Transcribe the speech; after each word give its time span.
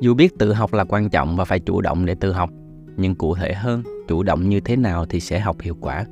Dù 0.00 0.14
biết 0.14 0.38
tự 0.38 0.52
học 0.52 0.72
là 0.72 0.84
quan 0.84 1.10
trọng 1.10 1.36
và 1.36 1.44
phải 1.44 1.60
chủ 1.60 1.80
động 1.80 2.06
để 2.06 2.14
tự 2.14 2.32
học, 2.32 2.50
nhưng 2.96 3.14
cụ 3.14 3.34
thể 3.34 3.54
hơn, 3.54 3.82
chủ 4.08 4.22
động 4.22 4.48
như 4.48 4.60
thế 4.60 4.76
nào 4.76 5.06
thì 5.06 5.20
sẽ 5.20 5.40
học 5.40 5.60
hiệu 5.60 5.76
quả. 5.80 6.04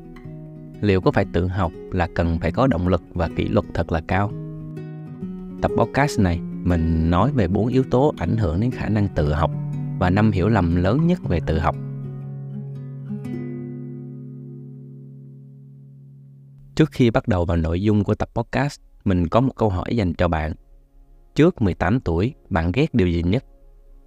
Liệu 0.80 1.00
có 1.00 1.10
phải 1.10 1.24
tự 1.32 1.46
học 1.46 1.72
là 1.90 2.08
cần 2.14 2.38
phải 2.38 2.52
có 2.52 2.66
động 2.66 2.88
lực 2.88 3.02
và 3.14 3.28
kỷ 3.36 3.48
luật 3.48 3.66
thật 3.74 3.92
là 3.92 4.00
cao? 4.08 4.32
Tập 5.62 5.70
podcast 5.76 6.20
này, 6.20 6.40
mình 6.64 7.10
nói 7.10 7.32
về 7.32 7.48
bốn 7.48 7.66
yếu 7.66 7.82
tố 7.90 8.14
ảnh 8.18 8.36
hưởng 8.36 8.60
đến 8.60 8.70
khả 8.70 8.88
năng 8.88 9.08
tự 9.08 9.32
học 9.32 9.50
và 9.98 10.10
năm 10.10 10.30
hiểu 10.30 10.48
lầm 10.48 10.76
lớn 10.76 11.06
nhất 11.06 11.20
về 11.28 11.40
tự 11.46 11.58
học. 11.58 11.76
Trước 16.74 16.90
khi 16.92 17.10
bắt 17.10 17.28
đầu 17.28 17.44
vào 17.44 17.56
nội 17.56 17.82
dung 17.82 18.04
của 18.04 18.14
tập 18.14 18.28
podcast, 18.34 18.80
mình 19.04 19.28
có 19.28 19.40
một 19.40 19.52
câu 19.56 19.68
hỏi 19.68 19.96
dành 19.96 20.14
cho 20.14 20.28
bạn. 20.28 20.52
Trước 21.34 21.62
18 21.62 22.00
tuổi, 22.00 22.34
bạn 22.50 22.72
ghét 22.72 22.94
điều 22.94 23.08
gì 23.08 23.22
nhất? 23.22 23.44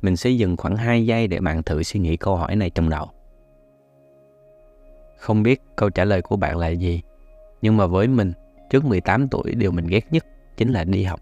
Mình 0.05 0.15
sẽ 0.15 0.29
dừng 0.29 0.57
khoảng 0.57 0.75
2 0.75 1.05
giây 1.05 1.27
để 1.27 1.39
bạn 1.39 1.63
thử 1.63 1.83
suy 1.83 1.99
nghĩ 1.99 2.17
câu 2.17 2.35
hỏi 2.35 2.55
này 2.55 2.69
trong 2.69 2.89
đầu. 2.89 3.07
Không 5.17 5.43
biết 5.43 5.61
câu 5.75 5.89
trả 5.89 6.05
lời 6.05 6.21
của 6.21 6.37
bạn 6.37 6.57
là 6.57 6.67
gì, 6.67 7.01
nhưng 7.61 7.77
mà 7.77 7.85
với 7.87 8.07
mình, 8.07 8.33
trước 8.69 8.85
18 8.85 9.27
tuổi 9.27 9.55
điều 9.55 9.71
mình 9.71 9.87
ghét 9.87 10.11
nhất 10.11 10.25
chính 10.57 10.71
là 10.71 10.83
đi 10.83 11.03
học. 11.03 11.19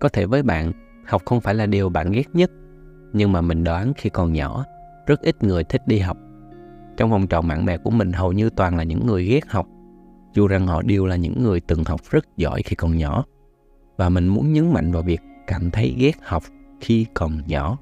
Có 0.00 0.08
thể 0.08 0.26
với 0.26 0.42
bạn, 0.42 0.72
học 1.06 1.22
không 1.24 1.40
phải 1.40 1.54
là 1.54 1.66
điều 1.66 1.88
bạn 1.88 2.12
ghét 2.12 2.28
nhất, 2.32 2.50
nhưng 3.12 3.32
mà 3.32 3.40
mình 3.40 3.64
đoán 3.64 3.92
khi 3.96 4.10
còn 4.10 4.32
nhỏ, 4.32 4.64
rất 5.06 5.20
ít 5.20 5.42
người 5.42 5.64
thích 5.64 5.82
đi 5.86 5.98
học. 5.98 6.16
Trong 6.96 7.10
vòng 7.10 7.26
tròn 7.26 7.48
bạn 7.48 7.64
bè 7.64 7.76
của 7.76 7.90
mình 7.90 8.12
hầu 8.12 8.32
như 8.32 8.50
toàn 8.50 8.76
là 8.76 8.82
những 8.82 9.06
người 9.06 9.24
ghét 9.24 9.48
học, 9.48 9.66
dù 10.34 10.46
rằng 10.46 10.66
họ 10.66 10.82
đều 10.82 11.06
là 11.06 11.16
những 11.16 11.42
người 11.42 11.60
từng 11.60 11.84
học 11.84 12.00
rất 12.10 12.24
giỏi 12.36 12.62
khi 12.62 12.76
còn 12.76 12.96
nhỏ. 12.96 13.24
Và 13.96 14.08
mình 14.08 14.28
muốn 14.28 14.52
nhấn 14.52 14.72
mạnh 14.72 14.92
vào 14.92 15.02
việc 15.02 15.20
cảm 15.46 15.70
thấy 15.70 15.94
ghét 15.98 16.14
học 16.22 16.42
khi 16.82 17.06
còn 17.14 17.42
nhỏ. 17.46 17.78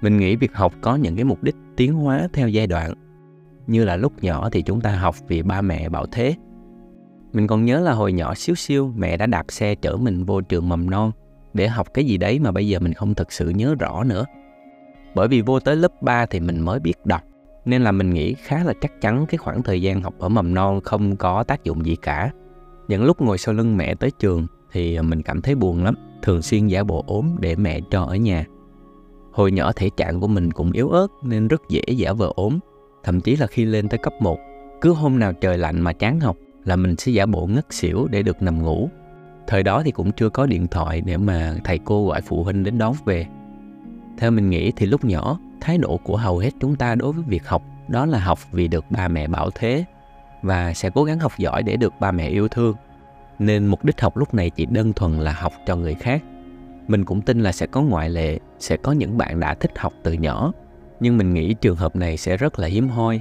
Mình 0.00 0.18
nghĩ 0.18 0.36
việc 0.36 0.54
học 0.54 0.74
có 0.80 0.96
những 0.96 1.16
cái 1.16 1.24
mục 1.24 1.42
đích 1.42 1.56
tiến 1.76 1.94
hóa 1.94 2.28
theo 2.32 2.48
giai 2.48 2.66
đoạn. 2.66 2.92
Như 3.66 3.84
là 3.84 3.96
lúc 3.96 4.12
nhỏ 4.22 4.50
thì 4.50 4.62
chúng 4.62 4.80
ta 4.80 4.90
học 4.90 5.16
vì 5.28 5.42
ba 5.42 5.60
mẹ 5.62 5.88
bảo 5.88 6.06
thế. 6.06 6.34
Mình 7.32 7.46
còn 7.46 7.64
nhớ 7.64 7.80
là 7.80 7.92
hồi 7.92 8.12
nhỏ 8.12 8.34
xíu 8.34 8.54
xiu 8.54 8.92
mẹ 8.96 9.16
đã 9.16 9.26
đạp 9.26 9.44
xe 9.48 9.74
chở 9.74 9.96
mình 9.96 10.24
vô 10.24 10.40
trường 10.40 10.68
mầm 10.68 10.90
non 10.90 11.12
để 11.54 11.68
học 11.68 11.94
cái 11.94 12.04
gì 12.04 12.16
đấy 12.16 12.38
mà 12.38 12.50
bây 12.50 12.68
giờ 12.68 12.78
mình 12.80 12.92
không 12.92 13.14
thực 13.14 13.32
sự 13.32 13.48
nhớ 13.48 13.74
rõ 13.78 14.04
nữa. 14.04 14.24
Bởi 15.14 15.28
vì 15.28 15.40
vô 15.40 15.60
tới 15.60 15.76
lớp 15.76 16.02
3 16.02 16.26
thì 16.26 16.40
mình 16.40 16.60
mới 16.60 16.80
biết 16.80 17.06
đọc, 17.06 17.22
nên 17.64 17.82
là 17.82 17.92
mình 17.92 18.10
nghĩ 18.10 18.34
khá 18.34 18.64
là 18.64 18.72
chắc 18.80 19.00
chắn 19.00 19.26
cái 19.28 19.38
khoảng 19.38 19.62
thời 19.62 19.82
gian 19.82 20.02
học 20.02 20.14
ở 20.18 20.28
mầm 20.28 20.54
non 20.54 20.80
không 20.80 21.16
có 21.16 21.44
tác 21.44 21.64
dụng 21.64 21.86
gì 21.86 21.96
cả. 21.96 22.30
Những 22.88 23.04
lúc 23.04 23.20
ngồi 23.20 23.38
sau 23.38 23.54
lưng 23.54 23.76
mẹ 23.76 23.94
tới 23.94 24.10
trường 24.18 24.46
thì 24.76 25.00
mình 25.00 25.22
cảm 25.22 25.42
thấy 25.42 25.54
buồn 25.54 25.84
lắm, 25.84 25.94
thường 26.22 26.42
xuyên 26.42 26.66
giả 26.66 26.84
bộ 26.84 27.04
ốm 27.06 27.36
để 27.40 27.56
mẹ 27.56 27.80
cho 27.90 28.02
ở 28.02 28.16
nhà. 28.16 28.44
Hồi 29.32 29.52
nhỏ 29.52 29.72
thể 29.72 29.90
trạng 29.96 30.20
của 30.20 30.26
mình 30.26 30.50
cũng 30.50 30.72
yếu 30.72 30.88
ớt 30.88 31.06
nên 31.22 31.48
rất 31.48 31.62
dễ 31.68 31.82
giả 31.88 32.12
vờ 32.12 32.32
ốm. 32.36 32.58
Thậm 33.04 33.20
chí 33.20 33.36
là 33.36 33.46
khi 33.46 33.64
lên 33.64 33.88
tới 33.88 33.98
cấp 33.98 34.12
1, 34.20 34.38
cứ 34.80 34.92
hôm 34.92 35.18
nào 35.18 35.32
trời 35.32 35.58
lạnh 35.58 35.80
mà 35.80 35.92
chán 35.92 36.20
học 36.20 36.36
là 36.64 36.76
mình 36.76 36.96
sẽ 36.96 37.12
giả 37.12 37.26
bộ 37.26 37.46
ngất 37.46 37.66
xỉu 37.70 38.08
để 38.10 38.22
được 38.22 38.42
nằm 38.42 38.62
ngủ 38.62 38.88
thời 39.46 39.62
đó 39.62 39.82
thì 39.84 39.90
cũng 39.90 40.12
chưa 40.12 40.28
có 40.28 40.46
điện 40.46 40.66
thoại 40.66 41.00
để 41.00 41.16
mà 41.16 41.54
thầy 41.64 41.78
cô 41.78 42.06
gọi 42.08 42.20
phụ 42.20 42.44
huynh 42.44 42.64
đến 42.64 42.78
đón 42.78 42.94
về 43.04 43.26
theo 44.18 44.30
mình 44.30 44.50
nghĩ 44.50 44.72
thì 44.76 44.86
lúc 44.86 45.04
nhỏ 45.04 45.38
thái 45.60 45.78
độ 45.78 46.00
của 46.04 46.16
hầu 46.16 46.38
hết 46.38 46.50
chúng 46.60 46.76
ta 46.76 46.94
đối 46.94 47.12
với 47.12 47.24
việc 47.26 47.48
học 47.48 47.62
đó 47.88 48.06
là 48.06 48.18
học 48.18 48.38
vì 48.52 48.68
được 48.68 48.84
ba 48.90 49.08
mẹ 49.08 49.26
bảo 49.26 49.50
thế 49.54 49.84
và 50.42 50.74
sẽ 50.74 50.90
cố 50.90 51.04
gắng 51.04 51.18
học 51.18 51.32
giỏi 51.38 51.62
để 51.62 51.76
được 51.76 51.92
ba 52.00 52.12
mẹ 52.12 52.28
yêu 52.28 52.48
thương 52.48 52.76
nên 53.38 53.66
mục 53.66 53.84
đích 53.84 54.00
học 54.00 54.16
lúc 54.16 54.34
này 54.34 54.50
chỉ 54.50 54.66
đơn 54.66 54.92
thuần 54.92 55.18
là 55.18 55.32
học 55.32 55.52
cho 55.66 55.76
người 55.76 55.94
khác. 55.94 56.22
Mình 56.88 57.04
cũng 57.04 57.22
tin 57.22 57.40
là 57.40 57.52
sẽ 57.52 57.66
có 57.66 57.82
ngoại 57.82 58.10
lệ, 58.10 58.38
sẽ 58.58 58.76
có 58.76 58.92
những 58.92 59.18
bạn 59.18 59.40
đã 59.40 59.54
thích 59.54 59.78
học 59.78 59.92
từ 60.02 60.12
nhỏ. 60.12 60.52
Nhưng 61.00 61.18
mình 61.18 61.34
nghĩ 61.34 61.54
trường 61.54 61.76
hợp 61.76 61.96
này 61.96 62.16
sẽ 62.16 62.36
rất 62.36 62.58
là 62.58 62.68
hiếm 62.68 62.88
hoi. 62.88 63.20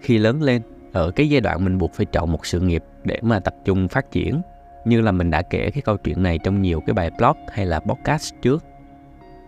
Khi 0.00 0.18
lớn 0.18 0.42
lên, 0.42 0.62
ở 0.92 1.10
cái 1.10 1.28
giai 1.28 1.40
đoạn 1.40 1.64
mình 1.64 1.78
buộc 1.78 1.92
phải 1.94 2.06
chọn 2.06 2.32
một 2.32 2.46
sự 2.46 2.60
nghiệp 2.60 2.84
để 3.04 3.18
mà 3.22 3.40
tập 3.40 3.54
trung 3.64 3.88
phát 3.88 4.10
triển, 4.10 4.40
như 4.84 5.00
là 5.00 5.12
mình 5.12 5.30
đã 5.30 5.42
kể 5.42 5.70
cái 5.70 5.82
câu 5.82 5.96
chuyện 5.96 6.22
này 6.22 6.38
trong 6.38 6.62
nhiều 6.62 6.80
cái 6.80 6.94
bài 6.94 7.10
blog 7.18 7.36
hay 7.48 7.66
là 7.66 7.80
podcast 7.80 8.34
trước, 8.42 8.64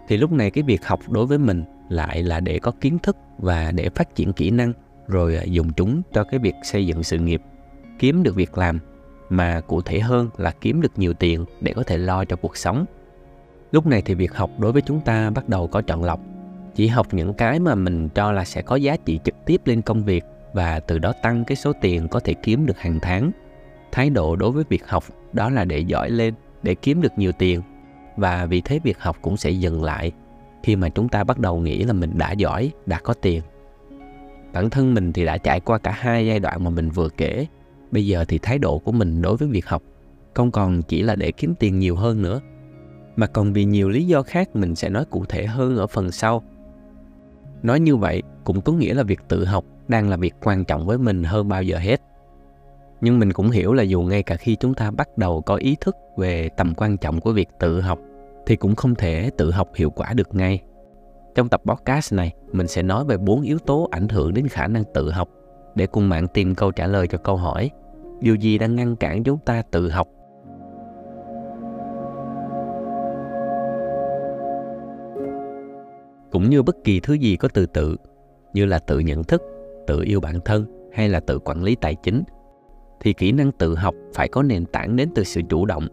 thì 0.09 0.17
lúc 0.17 0.33
này 0.33 0.51
cái 0.51 0.65
việc 0.65 0.87
học 0.87 1.01
đối 1.09 1.27
với 1.27 1.39
mình 1.39 1.65
lại 1.89 2.23
là 2.23 2.41
để 2.41 2.59
có 2.59 2.73
kiến 2.81 2.99
thức 2.99 3.17
và 3.39 3.73
để 3.73 3.91
phát 3.95 4.15
triển 4.15 4.33
kỹ 4.33 4.51
năng, 4.51 4.73
rồi 5.07 5.37
à, 5.37 5.43
dùng 5.43 5.73
chúng 5.73 6.03
cho 6.13 6.25
cái 6.25 6.41
việc 6.41 6.55
xây 6.63 6.87
dựng 6.87 7.03
sự 7.03 7.19
nghiệp, 7.19 7.43
kiếm 7.99 8.23
được 8.23 8.35
việc 8.35 8.59
làm 8.59 8.79
mà 9.31 9.61
cụ 9.61 9.83
thể 9.83 10.01
hơn 10.01 10.29
là 10.37 10.55
kiếm 10.61 10.81
được 10.81 10.93
nhiều 10.97 11.15
tiền 11.15 11.45
để 11.61 11.73
có 11.73 11.83
thể 11.83 11.99
lo 11.99 12.25
cho 12.25 12.37
cuộc 12.37 12.57
sống. 12.57 12.85
Lúc 13.73 13.87
này 13.87 14.03
thì 14.03 14.15
việc 14.15 14.35
học 14.35 14.51
đối 14.59 14.73
với 14.73 14.83
chúng 14.83 15.01
ta 15.01 15.31
bắt 15.31 15.49
đầu 15.49 15.67
có 15.67 15.83
chọn 15.83 16.05
lọc. 16.05 16.21
Chỉ 16.75 16.87
học 16.87 17.07
những 17.13 17.35
cái 17.35 17.61
mà 17.61 17.75
mình 17.75 18.09
cho 18.09 18.33
là 18.33 18.45
sẽ 18.45 18.63
có 18.63 18.77
giá 18.77 18.97
trị 18.97 19.21
trực 19.25 19.35
tiếp 19.47 19.61
lên 19.65 19.83
công 19.83 20.05
việc 20.05 20.25
và 20.53 20.81
từ 20.81 20.99
đó 20.99 21.13
tăng 21.23 21.45
cái 21.45 21.57
số 21.57 21.73
tiền 21.81 22.09
có 22.09 22.21
thể 22.21 22.35
kiếm 22.35 22.67
được 22.67 22.79
hàng 22.79 22.99
tháng. 23.03 23.31
Thái 23.93 24.11
độ 24.11 24.37
đối 24.37 24.51
với 24.51 24.65
việc 24.69 24.89
học 24.89 25.05
đó 25.33 25.51
là 25.51 25.65
để 25.65 25.79
giỏi 25.79 26.11
lên, 26.11 26.35
để 26.63 26.75
kiếm 26.75 27.03
được 27.03 27.13
nhiều 27.17 27.33
tiền. 27.33 27.63
Và 28.17 28.47
vì 28.47 28.61
thế 28.61 28.79
việc 28.79 28.99
học 28.99 29.17
cũng 29.23 29.37
sẽ 29.37 29.51
dừng 29.51 29.85
lại 29.85 30.13
khi 30.63 30.77
mà 30.77 30.89
chúng 30.89 31.09
ta 31.09 31.25
bắt 31.25 31.39
đầu 31.39 31.59
nghĩ 31.59 31.85
là 31.85 31.93
mình 31.93 32.19
đã 32.19 32.33
giỏi, 32.33 32.71
đã 32.87 33.01
có 33.03 33.15
tiền. 33.15 33.43
Bản 34.53 34.71
thân 34.71 34.95
mình 34.95 35.13
thì 35.13 35.25
đã 35.25 35.39
trải 35.39 35.61
qua 35.61 35.79
cả 35.79 35.91
hai 35.99 36.27
giai 36.27 36.41
đoạn 36.41 36.65
mà 36.65 36.71
mình 36.71 36.91
vừa 36.91 37.09
kể 37.09 37.47
bây 37.93 38.07
giờ 38.07 38.25
thì 38.29 38.39
thái 38.39 38.59
độ 38.59 38.79
của 38.79 38.93
mình 38.93 39.23
đối 39.23 39.37
với 39.37 39.49
việc 39.49 39.67
học 39.67 39.83
không 40.35 40.51
còn 40.51 40.83
chỉ 40.83 41.03
là 41.03 41.15
để 41.15 41.33
kiếm 41.33 41.55
tiền 41.59 41.79
nhiều 41.79 41.97
hơn 41.97 42.23
nữa, 42.23 42.41
mà 43.17 43.27
còn 43.27 43.53
vì 43.53 43.65
nhiều 43.65 43.89
lý 43.89 44.05
do 44.05 44.23
khác 44.23 44.57
mình 44.57 44.75
sẽ 44.75 44.89
nói 44.89 45.05
cụ 45.11 45.25
thể 45.25 45.47
hơn 45.47 45.77
ở 45.77 45.87
phần 45.87 46.11
sau. 46.11 46.43
Nói 47.63 47.81
như 47.81 47.97
vậy 47.97 48.23
cũng 48.45 48.61
có 48.61 48.73
nghĩa 48.73 48.95
là 48.95 49.03
việc 49.03 49.21
tự 49.29 49.45
học 49.45 49.65
đang 49.89 50.09
là 50.09 50.17
việc 50.17 50.35
quan 50.43 50.65
trọng 50.65 50.87
với 50.87 50.99
mình 50.99 51.25
hơn 51.25 51.49
bao 51.49 51.63
giờ 51.63 51.79
hết. 51.79 52.01
Nhưng 53.01 53.19
mình 53.19 53.33
cũng 53.33 53.51
hiểu 53.51 53.73
là 53.73 53.83
dù 53.83 54.03
ngay 54.03 54.23
cả 54.23 54.37
khi 54.37 54.57
chúng 54.61 54.75
ta 54.75 54.91
bắt 54.91 55.19
đầu 55.19 55.43
có 55.43 55.57
ý 55.57 55.77
thức 55.81 55.97
về 56.17 56.49
tầm 56.57 56.75
quan 56.77 56.97
trọng 56.97 57.21
của 57.21 57.33
việc 57.33 57.49
tự 57.61 57.81
học, 57.81 57.99
thì 58.47 58.57
cũng 58.57 58.75
không 58.75 58.95
thể 58.95 59.31
tự 59.39 59.51
học 59.51 59.69
hiệu 59.75 59.91
quả 59.91 60.13
được 60.13 60.35
ngay. 60.35 60.63
Trong 61.35 61.49
tập 61.49 61.61
podcast 61.65 62.13
này, 62.13 62.33
mình 62.53 62.69
sẽ 62.69 62.83
nói 62.83 63.05
về 63.05 63.17
bốn 63.17 63.43
yếu 63.43 63.59
tố 63.59 63.89
ảnh 63.91 64.09
hưởng 64.09 64.35
đến 64.35 64.49
khả 64.49 64.67
năng 64.67 64.85
tự 64.95 65.11
học 65.11 65.29
để 65.81 65.87
cùng 65.87 66.09
bạn 66.09 66.29
tìm 66.29 66.55
câu 66.55 66.73
trả 66.73 66.87
lời 66.87 67.07
cho 67.07 67.19
câu 67.19 67.37
hỏi. 67.37 67.71
Điều 68.21 68.35
gì 68.35 68.59
đang 68.59 68.77
ngăn 68.77 68.97
cản 68.97 69.25
chúng 69.25 69.39
ta 69.39 69.63
tự 69.63 69.91
học? 69.91 70.09
Cũng 76.31 76.51
như 76.51 76.63
bất 76.63 76.77
kỳ 76.85 77.01
thứ 77.01 77.15
gì 77.15 77.37
có 77.37 77.49
từ 77.55 77.67
tự, 77.67 77.97
như 78.55 78.65
là 78.65 78.79
tự 78.79 78.99
nhận 78.99 79.25
thức, 79.25 79.43
tự 79.87 80.03
yêu 80.03 80.21
bản 80.21 80.41
thân, 80.45 80.91
hay 80.93 81.09
là 81.09 81.21
tự 81.21 81.39
quản 81.39 81.63
lý 81.63 81.77
tài 81.81 81.95
chính, 81.95 82.23
thì 83.01 83.13
kỹ 83.13 83.33
năng 83.33 83.53
tự 83.53 83.75
học 83.75 83.95
phải 84.15 84.29
có 84.29 84.43
nền 84.43 84.67
tảng 84.67 84.97
đến 84.97 85.11
từ 85.15 85.25
sự 85.25 85.41
chủ 85.49 85.67
động. 85.67 85.89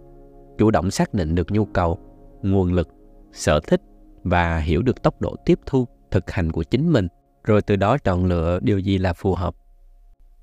Chủ 0.57 0.71
động 0.71 0.91
xác 0.91 1.13
định 1.13 1.35
được 1.35 1.51
nhu 1.51 1.65
cầu, 1.65 1.99
nguồn 2.41 2.73
lực, 2.73 2.89
sở 3.31 3.59
thích 3.67 3.81
và 4.23 4.57
hiểu 4.57 4.81
được 4.81 5.01
tốc 5.03 5.21
độ 5.21 5.35
tiếp 5.45 5.59
thu 5.65 5.87
thực 6.11 6.31
hành 6.31 6.51
của 6.51 6.63
chính 6.63 6.89
mình, 6.89 7.07
rồi 7.43 7.61
từ 7.61 7.75
đó 7.75 7.97
chọn 7.97 8.25
lựa 8.25 8.59
điều 8.61 8.79
gì 8.79 8.97
là 8.97 9.13
phù 9.13 9.35
hợp 9.35 9.55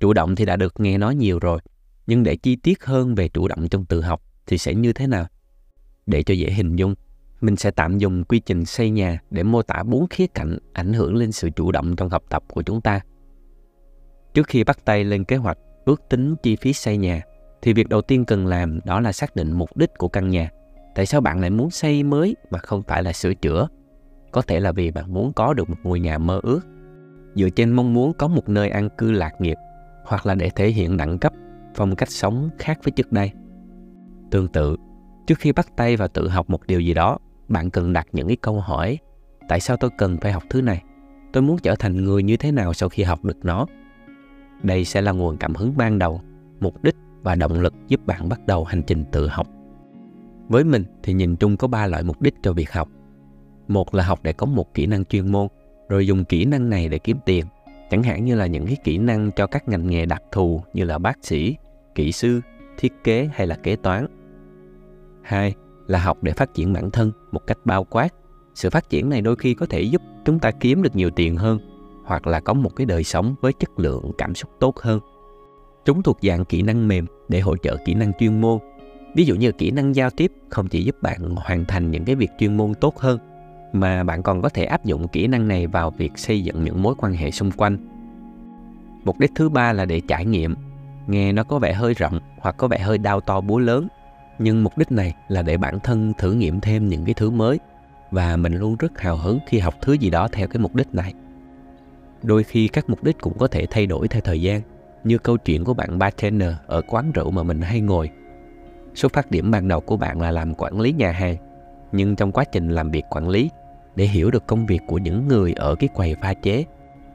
chủ 0.01 0.13
động 0.13 0.35
thì 0.35 0.45
đã 0.45 0.57
được 0.57 0.81
nghe 0.81 0.99
nói 0.99 1.15
nhiều 1.15 1.39
rồi 1.39 1.59
nhưng 2.07 2.23
để 2.23 2.37
chi 2.37 2.57
tiết 2.57 2.85
hơn 2.85 3.15
về 3.15 3.29
chủ 3.29 3.49
động 3.49 3.69
trong 3.69 3.85
tự 3.85 4.01
học 4.01 4.23
thì 4.47 4.59
sẽ 4.59 4.75
như 4.75 4.93
thế 4.93 5.07
nào 5.07 5.27
để 6.07 6.23
cho 6.23 6.35
dễ 6.35 6.51
hình 6.51 6.77
dung 6.77 6.95
mình 7.41 7.57
sẽ 7.57 7.71
tạm 7.71 7.99
dùng 7.99 8.25
quy 8.25 8.41
trình 8.41 8.65
xây 8.65 8.91
nhà 8.91 9.19
để 9.31 9.43
mô 9.43 9.63
tả 9.63 9.83
bốn 9.83 10.07
khía 10.09 10.27
cạnh 10.27 10.59
ảnh 10.73 10.93
hưởng 10.93 11.15
lên 11.15 11.33
sự 11.33 11.51
chủ 11.57 11.73
động 11.73 11.97
trong 11.97 12.09
học 12.09 12.25
tập 12.29 12.43
của 12.49 12.63
chúng 12.63 12.81
ta 12.81 13.01
trước 14.35 14.47
khi 14.47 14.65
bắt 14.65 14.85
tay 14.85 15.05
lên 15.05 15.25
kế 15.25 15.37
hoạch 15.37 15.59
ước 15.85 16.03
tính 16.09 16.35
chi 16.43 16.57
phí 16.57 16.73
xây 16.73 16.97
nhà 16.97 17.23
thì 17.65 17.73
việc 17.73 17.89
đầu 17.89 18.03
tiên 18.03 18.25
cần 18.25 18.47
làm 18.47 18.81
đó 18.85 19.01
là 19.01 19.13
xác 19.13 19.37
định 19.37 19.53
mục 19.53 19.77
đích 19.77 19.91
của 19.99 20.09
căn 20.09 20.31
nhà. 20.31 20.51
Tại 20.95 21.07
sao 21.07 21.21
bạn 21.21 21.41
lại 21.41 21.51
muốn 21.51 21.71
xây 21.71 22.03
mới 22.03 22.37
mà 22.51 22.59
không 22.59 22.83
phải 22.83 23.03
là 23.03 23.13
sửa 23.13 23.35
chữa? 23.35 23.69
Có 24.33 24.43
thể 24.43 24.61
là 24.61 24.73
vì 24.73 24.91
bạn 24.91 25.15
muốn 25.15 25.33
có 25.33 25.55
được 25.55 25.71
một 25.71 25.77
ngôi 25.83 26.01
nhà 26.01 26.19
mơ 26.19 26.41
ước, 26.43 26.61
dựa 27.35 27.49
trên 27.51 27.71
mong 27.71 27.95
muốn 27.95 28.13
có 28.13 28.29
một 28.29 28.49
nơi 28.49 28.71
an 28.71 28.89
cư 28.99 29.13
lạc 29.13 29.41
nghiệp, 29.41 29.57
hoặc 30.05 30.27
là 30.27 30.35
để 30.35 30.51
thể 30.51 30.69
hiện 30.69 30.97
đẳng 30.97 31.19
cấp, 31.19 31.33
phong 31.75 31.97
cách 31.97 32.11
sống 32.11 32.51
khác 32.59 32.79
với 32.85 32.93
trước 32.93 33.13
đây. 33.13 33.31
Tương 34.31 34.49
tự, 34.49 34.77
trước 35.27 35.39
khi 35.39 35.53
bắt 35.53 35.77
tay 35.77 35.97
vào 35.97 36.09
tự 36.09 36.29
học 36.29 36.51
một 36.51 36.67
điều 36.67 36.81
gì 36.81 36.95
đó, 36.95 37.19
bạn 37.49 37.71
cần 37.71 37.93
đặt 37.93 38.07
những 38.13 38.27
cái 38.27 38.37
câu 38.37 38.61
hỏi. 38.61 38.99
Tại 39.49 39.61
sao 39.61 39.77
tôi 39.77 39.91
cần 39.99 40.17
phải 40.21 40.33
học 40.33 40.43
thứ 40.51 40.63
này? 40.63 40.83
Tôi 41.33 41.43
muốn 41.43 41.59
trở 41.59 41.75
thành 41.77 42.05
người 42.05 42.23
như 42.23 42.37
thế 42.37 42.53
nào 42.53 42.73
sau 42.73 42.89
khi 42.89 43.03
học 43.03 43.25
được 43.25 43.45
nó? 43.45 43.67
đây 44.65 44.85
sẽ 44.85 45.01
là 45.01 45.13
nguồn 45.13 45.37
cảm 45.37 45.55
hứng 45.55 45.77
ban 45.77 45.99
đầu 45.99 46.21
mục 46.61 46.83
đích 46.83 46.97
và 47.23 47.35
động 47.35 47.61
lực 47.61 47.75
giúp 47.89 48.07
bạn 48.07 48.29
bắt 48.29 48.41
đầu 48.47 48.65
hành 48.65 48.83
trình 48.87 49.05
tự 49.13 49.29
học 49.29 49.47
với 50.49 50.65
mình 50.65 50.85
thì 51.03 51.13
nhìn 51.13 51.37
chung 51.37 51.57
có 51.57 51.69
ba 51.69 51.87
loại 51.87 52.03
mục 52.03 52.23
đích 52.23 52.35
cho 52.43 52.53
việc 52.53 52.73
học 52.73 52.89
một 53.69 53.95
là 53.95 54.05
học 54.05 54.21
để 54.23 54.33
có 54.33 54.47
một 54.47 54.75
kỹ 54.75 54.87
năng 54.87 55.05
chuyên 55.05 55.33
môn 55.33 55.49
rồi 55.89 56.07
dùng 56.07 56.25
kỹ 56.25 56.45
năng 56.45 56.71
này 56.71 56.89
để 56.89 56.99
kiếm 56.99 57.17
tiền 57.27 57.47
chẳng 57.95 58.03
hạn 58.03 58.25
như 58.25 58.35
là 58.35 58.47
những 58.47 58.67
cái 58.67 58.77
kỹ 58.85 58.99
năng 58.99 59.31
cho 59.31 59.47
các 59.47 59.69
ngành 59.69 59.87
nghề 59.87 60.07
đặc 60.07 60.23
thù 60.33 60.63
như 60.73 60.85
là 60.85 60.99
bác 60.99 61.19
sĩ, 61.23 61.57
kỹ 61.95 62.13
sư, 62.13 62.41
thiết 62.79 62.93
kế 63.05 63.31
hay 63.35 63.47
là 63.47 63.57
kế 63.57 63.77
toán. 63.77 64.07
Hai 65.23 65.55
là 65.87 65.99
học 65.99 66.19
để 66.23 66.33
phát 66.33 66.55
triển 66.55 66.73
bản 66.73 66.91
thân 66.91 67.13
một 67.33 67.47
cách 67.47 67.59
bao 67.65 67.85
quát. 67.85 68.15
Sự 68.55 68.71
phát 68.71 68.91
triển 68.91 69.11
này 69.11 69.21
đôi 69.21 69.37
khi 69.37 69.55
có 69.55 69.67
thể 69.67 69.83
giúp 69.83 70.03
chúng 70.25 70.39
ta 70.39 70.51
kiếm 70.51 70.83
được 70.83 70.97
nhiều 70.97 71.11
tiền 71.11 71.37
hơn 71.37 71.59
hoặc 72.05 72.27
là 72.27 72.41
có 72.41 72.53
một 72.53 72.77
cái 72.77 72.87
đời 72.87 73.05
sống 73.05 73.35
với 73.41 73.53
chất 73.53 73.79
lượng, 73.79 74.11
cảm 74.19 74.35
xúc 74.35 74.51
tốt 74.61 74.79
hơn. 74.79 75.01
Chúng 75.85 76.03
thuộc 76.03 76.19
dạng 76.23 76.45
kỹ 76.45 76.63
năng 76.63 76.89
mềm 76.89 77.07
để 77.29 77.41
hỗ 77.41 77.57
trợ 77.57 77.77
kỹ 77.85 77.95
năng 77.95 78.13
chuyên 78.19 78.41
môn. 78.41 78.59
Ví 79.15 79.25
dụ 79.25 79.35
như 79.35 79.53
kỹ 79.53 79.71
năng 79.71 79.95
giao 79.95 80.11
tiếp 80.11 80.33
không 80.49 80.69
chỉ 80.69 80.85
giúp 80.85 80.97
bạn 81.03 81.37
hoàn 81.37 81.65
thành 81.65 81.91
những 81.91 82.05
cái 82.05 82.15
việc 82.15 82.31
chuyên 82.39 82.57
môn 82.57 82.75
tốt 82.75 82.99
hơn 82.99 83.19
mà 83.75 84.05
bạn 84.05 84.23
còn 84.23 84.43
có 84.43 84.49
thể 84.49 84.65
áp 84.65 84.85
dụng 84.85 85.09
kỹ 85.09 85.27
năng 85.27 85.49
này 85.49 85.67
vào 85.67 85.91
việc 85.91 86.19
xây 86.19 86.45
dựng 86.45 86.65
những 86.65 86.83
mối 86.83 86.95
quan 86.99 87.13
hệ 87.13 87.31
xung 87.31 87.51
quanh. 87.51 87.77
Mục 89.05 89.19
đích 89.19 89.31
thứ 89.35 89.49
ba 89.49 89.73
là 89.73 89.85
để 89.85 90.01
trải 90.09 90.25
nghiệm. 90.25 90.55
Nghe 91.07 91.33
nó 91.33 91.45
có 91.45 91.59
vẻ 91.59 91.73
hơi 91.73 91.95
rộng 91.95 92.21
hoặc 92.39 92.57
có 92.57 92.69
vẻ 92.69 92.79
hơi 92.79 92.99
đau 92.99 93.21
to 93.21 93.41
búa 93.41 93.59
lớn, 93.59 93.89
nhưng 94.39 94.65
mục 94.65 94.79
đích 94.79 94.93
này 94.93 95.15
là 95.29 95.43
để 95.43 95.57
bản 95.57 95.81
thân 95.81 96.13
thử 96.19 96.33
nghiệm 96.33 96.61
thêm 96.61 96.89
những 96.89 97.05
cái 97.05 97.15
thứ 97.15 97.31
mới, 97.31 97.59
và 98.11 98.37
mình 98.37 98.55
luôn 98.55 98.77
rất 98.77 99.01
hào 99.01 99.17
hứng 99.17 99.39
khi 99.47 99.59
học 99.59 99.75
thứ 99.83 99.93
gì 99.93 100.11
đó 100.11 100.29
theo 100.33 100.49
cái 100.49 100.59
mục 100.59 100.75
đích 100.75 100.95
này. 100.95 101.15
Đôi 102.23 102.45
khi 102.45 102.69
các 102.69 102.91
mục 102.91 103.05
đích 103.05 103.21
cũng 103.21 103.39
có 103.39 103.47
thể 103.47 103.67
thay 103.71 103.87
đổi 103.87 104.09
theo 104.09 104.21
thời 104.25 104.43
gian, 104.43 104.61
như 105.05 105.19
câu 105.19 105.37
chuyện 105.37 105.65
của 105.65 105.75
bạn 105.75 105.99
bartender 105.99 106.53
ở 106.67 106.83
quán 106.87 107.13
rượu 107.13 107.31
mà 107.31 107.43
mình 107.43 107.61
hay 107.61 107.81
ngồi. 107.81 108.11
Xuất 108.95 109.13
phát 109.13 109.31
điểm 109.31 109.51
ban 109.51 109.69
đầu 109.69 109.81
của 109.81 109.97
bạn 109.97 110.21
là 110.21 110.31
làm 110.31 110.55
quản 110.55 110.81
lý 110.81 110.93
nhà 110.93 111.13
hàng, 111.13 111.37
nhưng 111.93 112.17
trong 112.17 112.33
quá 112.33 112.45
trình 112.45 112.69
làm 112.69 112.91
việc 112.91 113.05
quản 113.11 113.29
lý 113.29 113.51
để 113.97 114.05
hiểu 114.05 114.31
được 114.31 114.47
công 114.47 114.67
việc 114.67 114.81
của 114.87 114.99
những 114.99 115.29
người 115.29 115.53
ở 115.53 115.75
cái 115.75 115.89
quầy 115.95 116.15
pha 116.15 116.35
chế. 116.35 116.65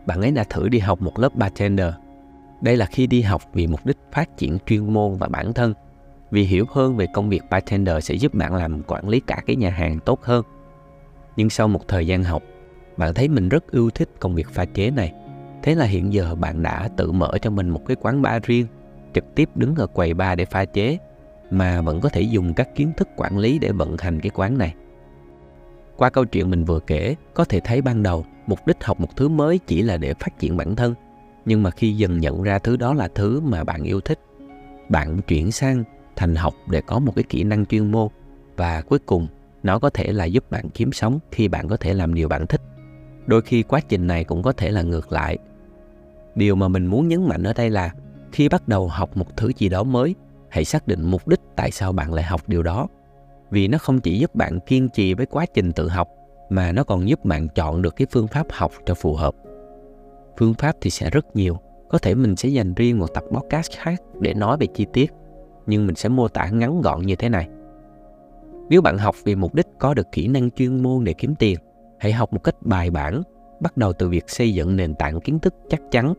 Bạn 0.06 0.22
ấy 0.22 0.32
đã 0.32 0.44
thử 0.44 0.70
đi 0.70 0.80
học 0.80 1.02
một 1.02 1.20
lớp 1.20 1.36
bartender. 1.36 1.94
Đây 2.62 2.78
là 2.78 2.86
khi 2.86 3.08
đi 3.08 3.22
học 3.22 3.42
vì 3.54 3.68
mục 3.68 3.86
đích 3.86 3.98
phát 4.12 4.38
triển 4.38 4.58
chuyên 4.66 4.94
môn 4.94 5.16
và 5.18 5.28
bản 5.28 5.54
thân. 5.54 5.74
Vì 6.32 6.44
hiểu 6.44 6.66
hơn 6.70 6.98
về 6.98 7.08
công 7.14 7.30
việc 7.30 7.44
bartender 7.50 8.04
sẽ 8.04 8.16
giúp 8.16 8.34
bạn 8.34 8.56
làm 8.56 8.84
quản 8.84 9.10
lý 9.10 9.20
cả 9.20 9.42
cái 9.46 9.56
nhà 9.56 9.70
hàng 9.70 10.00
tốt 10.00 10.24
hơn. 10.24 10.46
Nhưng 11.36 11.50
sau 11.50 11.68
một 11.68 11.88
thời 11.88 12.08
gian 12.08 12.24
học, 12.24 12.44
bạn 12.98 13.14
thấy 13.14 13.28
mình 13.28 13.50
rất 13.50 13.72
yêu 13.72 13.90
thích 13.90 14.10
công 14.20 14.36
việc 14.36 14.50
pha 14.50 14.66
chế 14.66 14.92
này. 14.92 15.14
Thế 15.64 15.76
là 15.76 15.86
hiện 15.86 16.14
giờ 16.14 16.36
bạn 16.36 16.64
đã 16.64 16.90
tự 16.98 17.12
mở 17.12 17.32
cho 17.42 17.50
mình 17.50 17.70
một 17.70 17.82
cái 17.86 17.98
quán 18.02 18.22
bar 18.22 18.44
riêng, 18.44 18.68
trực 19.14 19.36
tiếp 19.36 19.50
đứng 19.56 19.76
ở 19.76 19.88
quầy 19.88 20.14
bar 20.14 20.38
để 20.38 20.46
pha 20.46 20.66
chế, 20.66 20.98
mà 21.52 21.82
vẫn 21.82 22.02
có 22.02 22.10
thể 22.10 22.22
dùng 22.22 22.54
các 22.54 22.76
kiến 22.76 22.92
thức 22.98 23.08
quản 23.16 23.38
lý 23.38 23.60
để 23.60 23.72
vận 23.72 23.96
hành 24.00 24.20
cái 24.20 24.30
quán 24.36 24.58
này 24.58 24.74
qua 26.00 26.10
câu 26.10 26.26
chuyện 26.26 26.50
mình 26.50 26.66
vừa 26.66 26.80
kể, 26.80 27.16
có 27.34 27.46
thể 27.46 27.60
thấy 27.60 27.82
ban 27.82 28.04
đầu, 28.04 28.26
mục 28.48 28.60
đích 28.68 28.84
học 28.84 29.00
một 29.00 29.16
thứ 29.16 29.30
mới 29.30 29.60
chỉ 29.68 29.82
là 29.82 29.98
để 29.98 30.14
phát 30.14 30.40
triển 30.40 30.58
bản 30.58 30.76
thân. 30.76 30.96
Nhưng 31.46 31.64
mà 31.64 31.72
khi 31.72 31.94
dần 31.94 32.20
nhận 32.20 32.42
ra 32.42 32.60
thứ 32.60 32.78
đó 32.78 32.94
là 32.94 33.08
thứ 33.16 33.40
mà 33.40 33.64
bạn 33.64 33.84
yêu 33.84 34.02
thích, 34.02 34.20
bạn 34.90 35.22
chuyển 35.22 35.52
sang 35.52 35.84
thành 36.16 36.36
học 36.36 36.54
để 36.70 36.82
có 36.82 37.00
một 37.00 37.16
cái 37.16 37.24
kỹ 37.30 37.44
năng 37.44 37.66
chuyên 37.66 37.92
môn. 37.92 38.08
Và 38.58 38.82
cuối 38.82 39.00
cùng, 39.00 39.28
nó 39.64 39.80
có 39.80 39.90
thể 39.90 40.12
là 40.12 40.26
giúp 40.26 40.52
bạn 40.52 40.70
kiếm 40.70 40.92
sống 40.92 41.20
khi 41.32 41.48
bạn 41.48 41.68
có 41.68 41.78
thể 41.78 41.94
làm 41.94 42.14
điều 42.14 42.28
bạn 42.28 42.48
thích. 42.48 42.62
Đôi 43.26 43.42
khi 43.42 43.64
quá 43.64 43.80
trình 43.90 44.08
này 44.08 44.24
cũng 44.24 44.44
có 44.44 44.52
thể 44.52 44.72
là 44.72 44.82
ngược 44.82 45.12
lại. 45.12 45.38
Điều 46.36 46.56
mà 46.56 46.68
mình 46.68 46.86
muốn 46.86 47.08
nhấn 47.08 47.28
mạnh 47.28 47.44
ở 47.44 47.54
đây 47.54 47.70
là, 47.70 47.92
khi 48.32 48.50
bắt 48.50 48.68
đầu 48.68 48.88
học 48.88 49.18
một 49.18 49.38
thứ 49.38 49.52
gì 49.58 49.70
đó 49.70 49.84
mới, 49.84 50.16
hãy 50.50 50.66
xác 50.66 50.88
định 50.88 51.04
mục 51.04 51.28
đích 51.28 51.40
tại 51.56 51.72
sao 51.72 51.92
bạn 51.92 52.14
lại 52.14 52.26
học 52.26 52.42
điều 52.48 52.64
đó 52.64 52.88
vì 53.50 53.68
nó 53.68 53.78
không 53.78 54.02
chỉ 54.02 54.20
giúp 54.20 54.36
bạn 54.36 54.60
kiên 54.60 54.90
trì 54.90 55.14
với 55.14 55.26
quá 55.26 55.46
trình 55.54 55.72
tự 55.72 55.88
học, 55.88 56.08
mà 56.50 56.72
nó 56.72 56.84
còn 56.84 57.10
giúp 57.10 57.26
bạn 57.26 57.48
chọn 57.56 57.82
được 57.82 57.96
cái 57.96 58.08
phương 58.12 58.28
pháp 58.28 58.48
học 58.52 58.72
cho 58.86 58.94
phù 58.94 59.16
hợp. 59.16 59.36
Phương 60.38 60.54
pháp 60.54 60.76
thì 60.82 60.90
sẽ 60.90 61.10
rất 61.10 61.36
nhiều, 61.36 61.58
có 61.90 61.98
thể 61.98 62.16
mình 62.16 62.36
sẽ 62.36 62.50
dành 62.50 62.74
riêng 62.74 63.00
một 63.00 63.14
tập 63.14 63.24
podcast 63.32 63.72
khác 63.78 64.02
để 64.20 64.34
nói 64.34 64.58
về 64.60 64.68
chi 64.74 64.86
tiết, 64.94 65.12
nhưng 65.66 65.88
mình 65.88 65.96
sẽ 65.96 66.10
mô 66.10 66.28
tả 66.28 66.50
ngắn 66.50 66.82
gọn 66.82 67.02
như 67.02 67.16
thế 67.16 67.30
này. 67.30 67.48
Nếu 68.70 68.82
bạn 68.82 68.98
học 68.98 69.16
vì 69.24 69.36
mục 69.36 69.56
đích 69.56 69.68
có 69.80 69.94
được 69.94 70.08
kỹ 70.12 70.28
năng 70.28 70.52
chuyên 70.52 70.84
môn 70.84 71.04
để 71.04 71.14
kiếm 71.14 71.36
tiền, 71.36 71.60
hãy 72.00 72.14
học 72.14 72.34
một 72.34 72.44
cách 72.44 72.56
bài 72.62 72.92
bản, 72.92 73.24
bắt 73.60 73.78
đầu 73.78 73.94
từ 73.94 74.10
việc 74.10 74.30
xây 74.30 74.54
dựng 74.54 74.76
nền 74.76 74.96
tảng 74.96 75.22
kiến 75.22 75.40
thức 75.40 75.54
chắc 75.70 75.82
chắn. 75.92 76.14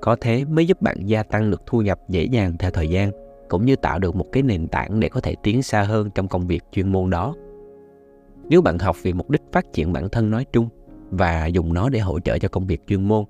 Có 0.00 0.16
thế 0.20 0.44
mới 0.44 0.66
giúp 0.66 0.82
bạn 0.82 1.06
gia 1.06 1.22
tăng 1.22 1.50
được 1.50 1.62
thu 1.66 1.82
nhập 1.82 1.98
dễ 2.08 2.24
dàng 2.24 2.56
theo 2.58 2.70
thời 2.70 2.88
gian 2.88 3.10
cũng 3.48 3.64
như 3.64 3.76
tạo 3.76 3.98
được 3.98 4.16
một 4.16 4.26
cái 4.32 4.42
nền 4.42 4.68
tảng 4.68 5.00
để 5.00 5.08
có 5.08 5.20
thể 5.20 5.34
tiến 5.42 5.62
xa 5.62 5.82
hơn 5.82 6.10
trong 6.14 6.28
công 6.28 6.46
việc 6.46 6.62
chuyên 6.72 6.92
môn 6.92 7.10
đó. 7.10 7.34
Nếu 8.48 8.62
bạn 8.62 8.78
học 8.78 8.96
vì 9.02 9.12
mục 9.12 9.30
đích 9.30 9.42
phát 9.52 9.72
triển 9.72 9.92
bản 9.92 10.08
thân 10.08 10.30
nói 10.30 10.46
chung 10.52 10.68
và 11.10 11.46
dùng 11.46 11.74
nó 11.74 11.88
để 11.88 12.00
hỗ 12.00 12.20
trợ 12.20 12.38
cho 12.38 12.48
công 12.48 12.66
việc 12.66 12.80
chuyên 12.86 13.08
môn, 13.08 13.24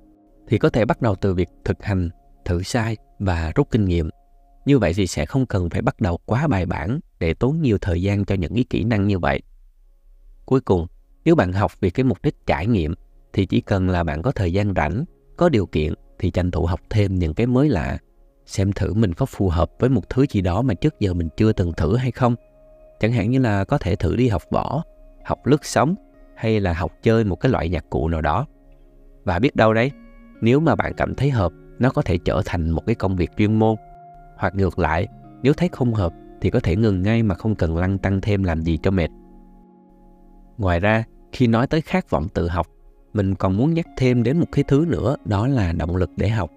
thì 0.49 0.59
có 0.59 0.71
thể 0.71 0.85
bắt 0.85 1.03
đầu 1.03 1.15
từ 1.15 1.35
việc 1.35 1.49
thực 1.65 1.83
hành, 1.83 2.11
thử 2.45 2.63
sai 2.63 2.97
và 3.19 3.53
rút 3.55 3.71
kinh 3.71 3.85
nghiệm. 3.85 4.11
Như 4.65 4.79
vậy 4.79 4.93
thì 4.97 5.07
sẽ 5.07 5.27
không 5.27 5.47
cần 5.47 5.71
phải 5.71 5.83
bắt 5.83 6.01
đầu 6.01 6.19
quá 6.27 6.47
bài 6.47 6.67
bản 6.67 7.01
để 7.19 7.35
tốn 7.35 7.61
nhiều 7.61 7.79
thời 7.81 8.03
gian 8.03 8.25
cho 8.25 8.35
những 8.35 8.55
cái 8.55 8.65
kỹ 8.71 8.85
năng 8.85 9.07
như 9.07 9.19
vậy. 9.19 9.43
Cuối 10.45 10.61
cùng, 10.61 10.87
nếu 11.25 11.35
bạn 11.35 11.53
học 11.53 11.73
vì 11.81 11.91
cái 11.91 12.05
mục 12.05 12.19
đích 12.23 12.47
trải 12.47 12.67
nghiệm, 12.67 12.95
thì 13.33 13.47
chỉ 13.47 13.61
cần 13.61 13.89
là 13.89 14.05
bạn 14.05 14.23
có 14.23 14.33
thời 14.33 14.53
gian 14.53 14.73
rảnh, 14.77 15.05
có 15.37 15.49
điều 15.49 15.67
kiện 15.67 15.95
thì 16.19 16.31
tranh 16.31 16.51
thủ 16.51 16.67
học 16.67 16.81
thêm 16.91 17.15
những 17.15 17.35
cái 17.35 17.47
mới 17.47 17.69
lạ 17.69 17.99
xem 18.49 18.73
thử 18.73 18.95
mình 18.95 19.15
có 19.15 19.27
phù 19.27 19.49
hợp 19.49 19.71
với 19.79 19.91
một 19.91 20.09
thứ 20.09 20.27
gì 20.31 20.41
đó 20.41 20.63
mà 20.63 20.75
trước 20.75 21.01
giờ 21.01 21.15
mình 21.15 21.29
chưa 21.37 21.53
từng 21.53 21.73
thử 21.73 21.97
hay 21.97 22.11
không. 22.11 22.35
Chẳng 23.01 23.13
hạn 23.13 23.31
như 23.31 23.39
là 23.39 23.65
có 23.65 23.79
thể 23.79 23.97
thử 23.97 24.17
đi 24.17 24.29
học 24.29 24.43
võ, 24.51 24.83
học 25.25 25.47
lướt 25.47 25.65
sóng, 25.65 25.95
hay 26.37 26.61
là 26.61 26.73
học 26.73 26.93
chơi 27.03 27.25
một 27.25 27.37
cái 27.37 27.53
loại 27.53 27.69
nhạc 27.69 27.85
cụ 27.91 28.09
nào 28.09 28.23
đó. 28.23 28.47
Và 29.25 29.39
biết 29.39 29.57
đâu 29.57 29.75
đấy, 29.75 29.91
nếu 30.41 30.61
mà 30.61 30.75
bạn 30.75 30.93
cảm 30.97 31.15
thấy 31.15 31.31
hợp, 31.31 31.53
nó 31.79 31.91
có 31.91 32.03
thể 32.03 32.19
trở 32.25 32.43
thành 32.45 32.71
một 32.71 32.87
cái 32.87 32.95
công 32.95 33.17
việc 33.17 33.31
chuyên 33.37 33.59
môn. 33.59 33.77
Hoặc 34.37 34.55
ngược 34.55 34.79
lại, 34.79 35.09
nếu 35.43 35.53
thấy 35.53 35.69
không 35.73 35.95
hợp 35.95 36.13
thì 36.41 36.51
có 36.51 36.61
thể 36.61 36.77
ngừng 36.77 37.03
ngay 37.03 37.23
mà 37.23 37.35
không 37.35 37.55
cần 37.55 37.77
lăn 37.77 37.99
tăng 37.99 38.21
thêm 38.21 38.43
làm 38.45 38.63
gì 38.63 38.79
cho 38.83 38.91
mệt. 38.91 39.09
Ngoài 40.59 40.81
ra, 40.81 41.05
khi 41.33 41.47
nói 41.47 41.67
tới 41.67 41.81
khát 41.81 42.11
vọng 42.11 42.29
tự 42.35 42.49
học, 42.49 42.67
mình 43.13 43.35
còn 43.35 43.57
muốn 43.57 43.75
nhắc 43.75 43.87
thêm 43.97 44.23
đến 44.23 44.39
một 44.39 44.47
cái 44.53 44.65
thứ 44.69 44.85
nữa, 44.89 45.17
đó 45.25 45.47
là 45.47 45.73
động 45.73 45.97
lực 45.97 46.11
để 46.17 46.29
học 46.29 46.51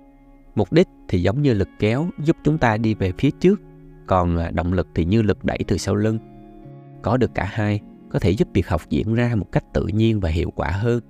mục 0.56 0.74
đích 0.74 0.88
thì 1.08 1.22
giống 1.22 1.42
như 1.42 1.54
lực 1.54 1.70
kéo 1.80 2.08
giúp 2.24 2.38
chúng 2.44 2.58
ta 2.58 2.78
đi 2.78 2.94
về 2.94 3.12
phía 3.18 3.32
trước, 3.32 3.62
còn 4.08 4.38
à, 4.38 4.52
động 4.52 4.74
lực 4.74 4.88
thì 4.96 5.06
như 5.06 5.22
lực 5.22 5.46
đẩy 5.46 5.60
từ 5.68 5.78
sau 5.78 5.96
lưng. 5.96 6.20
Có 7.02 7.18
được 7.18 7.32
cả 7.36 7.50
hai, 7.52 7.80
có 8.10 8.20
thể 8.20 8.32
giúp 8.32 8.48
việc 8.54 8.68
học 8.68 8.82
diễn 8.90 9.14
ra 9.14 9.36
một 9.36 9.52
cách 9.52 9.64
tự 9.74 9.88
nhiên 9.88 10.20
và 10.20 10.30
hiệu 10.30 10.52
quả 10.56 10.70
hơn. 10.70 11.02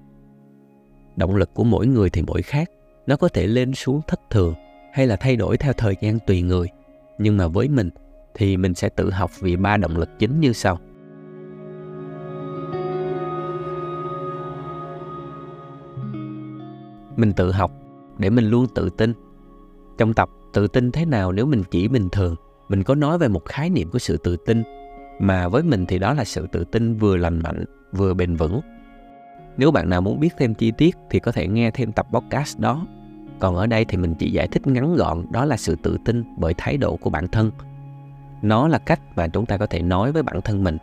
Động 1.16 1.36
lực 1.36 1.54
của 1.54 1.64
mỗi 1.64 1.88
người 1.88 2.10
thì 2.10 2.22
mỗi 2.22 2.42
khác, 2.42 2.70
nó 3.08 3.16
có 3.16 3.28
thể 3.28 3.48
lên 3.48 3.74
xuống 3.74 4.02
thất 4.08 4.20
thường 4.30 4.54
hay 4.94 5.08
là 5.08 5.16
thay 5.16 5.36
đổi 5.36 5.58
theo 5.58 5.74
thời 5.74 5.96
gian 6.02 6.20
tùy 6.28 6.42
người. 6.42 6.68
Nhưng 7.18 7.38
mà 7.38 7.48
với 7.48 7.70
mình 7.70 7.90
thì 8.34 8.58
mình 8.58 8.74
sẽ 8.74 8.90
tự 8.90 9.12
học 9.12 9.32
vì 9.40 9.56
ba 9.56 9.78
động 9.78 9.98
lực 9.98 10.10
chính 10.20 10.40
như 10.40 10.54
sau. 10.54 10.80
Mình 17.18 17.34
tự 17.36 17.52
học 17.52 17.72
để 18.18 18.30
mình 18.30 18.50
luôn 18.50 18.66
tự 18.76 18.90
tin 18.90 19.14
trong 20.02 20.14
tập 20.14 20.30
tự 20.54 20.68
tin 20.68 20.92
thế 20.92 21.06
nào 21.06 21.32
nếu 21.32 21.46
mình 21.46 21.64
chỉ 21.72 21.88
bình 21.88 22.10
thường? 22.10 22.36
Mình 22.70 22.84
có 22.84 22.96
nói 22.96 23.18
về 23.18 23.28
một 23.28 23.46
khái 23.46 23.70
niệm 23.70 23.90
của 23.90 24.00
sự 24.00 24.18
tự 24.18 24.38
tin, 24.38 24.64
mà 25.20 25.48
với 25.48 25.64
mình 25.64 25.86
thì 25.86 26.00
đó 26.00 26.14
là 26.14 26.24
sự 26.24 26.48
tự 26.52 26.64
tin 26.64 26.98
vừa 26.98 27.18
lành 27.18 27.40
mạnh, 27.44 27.66
vừa 27.92 28.14
bền 28.14 28.36
vững. 28.36 28.62
Nếu 29.58 29.72
bạn 29.72 29.90
nào 29.90 30.02
muốn 30.02 30.20
biết 30.20 30.30
thêm 30.38 30.54
chi 30.54 30.72
tiết 30.78 30.96
thì 31.10 31.20
có 31.20 31.32
thể 31.32 31.48
nghe 31.48 31.72
thêm 31.72 31.92
tập 31.92 32.08
podcast 32.12 32.60
đó. 32.60 32.88
Còn 33.40 33.56
ở 33.56 33.68
đây 33.68 33.86
thì 33.86 33.98
mình 33.98 34.16
chỉ 34.16 34.32
giải 34.32 34.48
thích 34.48 34.68
ngắn 34.68 34.96
gọn, 34.96 35.26
đó 35.32 35.46
là 35.46 35.58
sự 35.58 35.76
tự 35.84 35.98
tin 36.06 36.24
bởi 36.38 36.54
thái 36.58 36.78
độ 36.78 36.96
của 36.96 37.10
bản 37.10 37.28
thân. 37.28 37.52
Nó 38.42 38.68
là 38.68 38.78
cách 38.78 39.00
mà 39.16 39.28
chúng 39.28 39.46
ta 39.46 39.58
có 39.58 39.66
thể 39.66 39.82
nói 39.82 40.12
với 40.12 40.24
bản 40.24 40.42
thân 40.42 40.64
mình. 40.64 40.78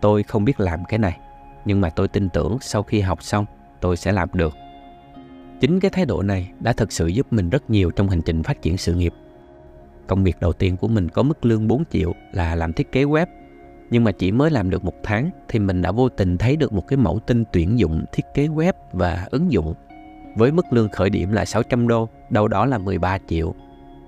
Tôi 0.00 0.22
không 0.22 0.44
biết 0.44 0.60
làm 0.60 0.84
cái 0.88 0.98
này, 0.98 1.18
nhưng 1.64 1.80
mà 1.80 1.90
tôi 1.90 2.08
tin 2.08 2.28
tưởng 2.28 2.58
sau 2.60 2.82
khi 2.82 3.00
học 3.00 3.22
xong, 3.22 3.44
tôi 3.80 3.96
sẽ 3.96 4.12
làm 4.12 4.28
được 4.32 4.54
chính 5.60 5.80
cái 5.80 5.90
thái 5.90 6.04
độ 6.04 6.22
này 6.22 6.50
đã 6.60 6.72
thực 6.72 6.92
sự 6.92 7.06
giúp 7.06 7.26
mình 7.30 7.50
rất 7.50 7.70
nhiều 7.70 7.90
trong 7.90 8.08
hành 8.08 8.22
trình 8.22 8.42
phát 8.42 8.62
triển 8.62 8.76
sự 8.76 8.94
nghiệp 8.94 9.12
công 10.06 10.24
việc 10.24 10.36
đầu 10.40 10.52
tiên 10.52 10.76
của 10.76 10.88
mình 10.88 11.08
có 11.08 11.22
mức 11.22 11.44
lương 11.44 11.68
4 11.68 11.84
triệu 11.90 12.12
là 12.32 12.54
làm 12.54 12.72
thiết 12.72 12.92
kế 12.92 13.04
web 13.04 13.26
nhưng 13.90 14.04
mà 14.04 14.12
chỉ 14.12 14.32
mới 14.32 14.50
làm 14.50 14.70
được 14.70 14.84
một 14.84 14.94
tháng 15.02 15.30
thì 15.48 15.58
mình 15.58 15.82
đã 15.82 15.92
vô 15.92 16.08
tình 16.08 16.38
thấy 16.38 16.56
được 16.56 16.72
một 16.72 16.86
cái 16.88 16.96
mẫu 16.96 17.18
tin 17.26 17.44
tuyển 17.52 17.78
dụng 17.78 18.04
thiết 18.12 18.26
kế 18.34 18.46
web 18.46 18.72
và 18.92 19.26
ứng 19.30 19.52
dụng 19.52 19.74
với 20.36 20.52
mức 20.52 20.66
lương 20.70 20.88
khởi 20.88 21.10
điểm 21.10 21.32
là 21.32 21.44
600 21.44 21.88
đô, 21.88 22.08
đâu 22.30 22.48
đó 22.48 22.66
là 22.66 22.78
13 22.78 23.18
triệu. 23.28 23.54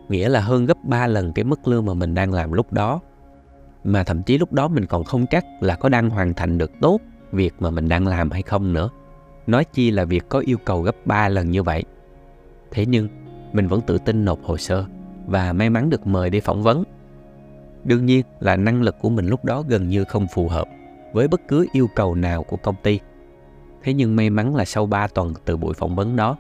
Nghĩa 0.09 0.29
là 0.29 0.41
hơn 0.41 0.67
gấp 0.67 0.77
3 0.85 1.07
lần 1.07 1.33
cái 1.33 1.45
mức 1.45 1.69
lương 1.69 1.87
mà 1.87 1.95
mình 1.95 2.15
đang 2.15 2.33
làm 2.33 2.53
lúc 2.53 2.73
đó. 2.73 3.01
Mà 3.85 4.05
thậm 4.05 4.23
chí 4.23 4.39
lúc 4.39 4.53
đó 4.53 4.69
mình 4.69 4.87
còn 4.87 5.05
không 5.05 5.27
chắc 5.27 5.45
là 5.61 5.77
có 5.77 5.89
đang 5.89 6.11
hoàn 6.11 6.35
thành 6.35 6.59
được 6.59 6.73
tốt 6.81 7.01
việc 7.33 7.55
mà 7.61 7.71
mình 7.71 7.89
đang 7.89 8.07
làm 8.07 8.31
hay 8.31 8.43
không 8.43 8.73
nữa. 8.73 8.89
Nói 9.51 9.65
chi 9.65 9.91
là 9.91 10.05
việc 10.05 10.29
có 10.29 10.39
yêu 10.39 10.59
cầu 10.65 10.83
gấp 10.83 11.07
3 11.07 11.29
lần 11.29 11.51
như 11.51 11.63
vậy. 11.63 11.85
Thế 12.71 12.87
nhưng, 12.87 13.09
mình 13.53 13.69
vẫn 13.69 13.81
tự 13.81 13.99
tin 13.99 14.25
nộp 14.25 14.45
hồ 14.45 14.57
sơ 14.57 14.85
và 15.27 15.53
may 15.53 15.71
mắn 15.71 15.91
được 15.91 16.07
mời 16.07 16.31
đi 16.31 16.41
phỏng 16.41 16.63
vấn. 16.63 16.85
Đương 17.85 18.07
nhiên 18.07 18.25
là 18.41 18.57
năng 18.57 18.83
lực 18.83 18.97
của 19.01 19.11
mình 19.11 19.27
lúc 19.27 19.45
đó 19.45 19.63
gần 19.69 19.89
như 19.89 20.05
không 20.05 20.27
phù 20.35 20.49
hợp 20.49 20.69
với 21.13 21.29
bất 21.29 21.41
cứ 21.49 21.67
yêu 21.73 21.89
cầu 21.95 22.15
nào 22.15 22.43
của 22.43 22.57
công 22.57 22.75
ty 22.83 23.01
Thế 23.83 23.95
nhưng 23.95 24.17
may 24.17 24.31
mắn 24.31 24.57
là 24.57 24.65
sau 24.65 24.87
3 24.87 25.07
tuần 25.07 25.35
từ 25.45 25.57
buổi 25.57 25.75
phỏng 25.75 25.97
vấn 25.97 26.17
đó, 26.17 26.37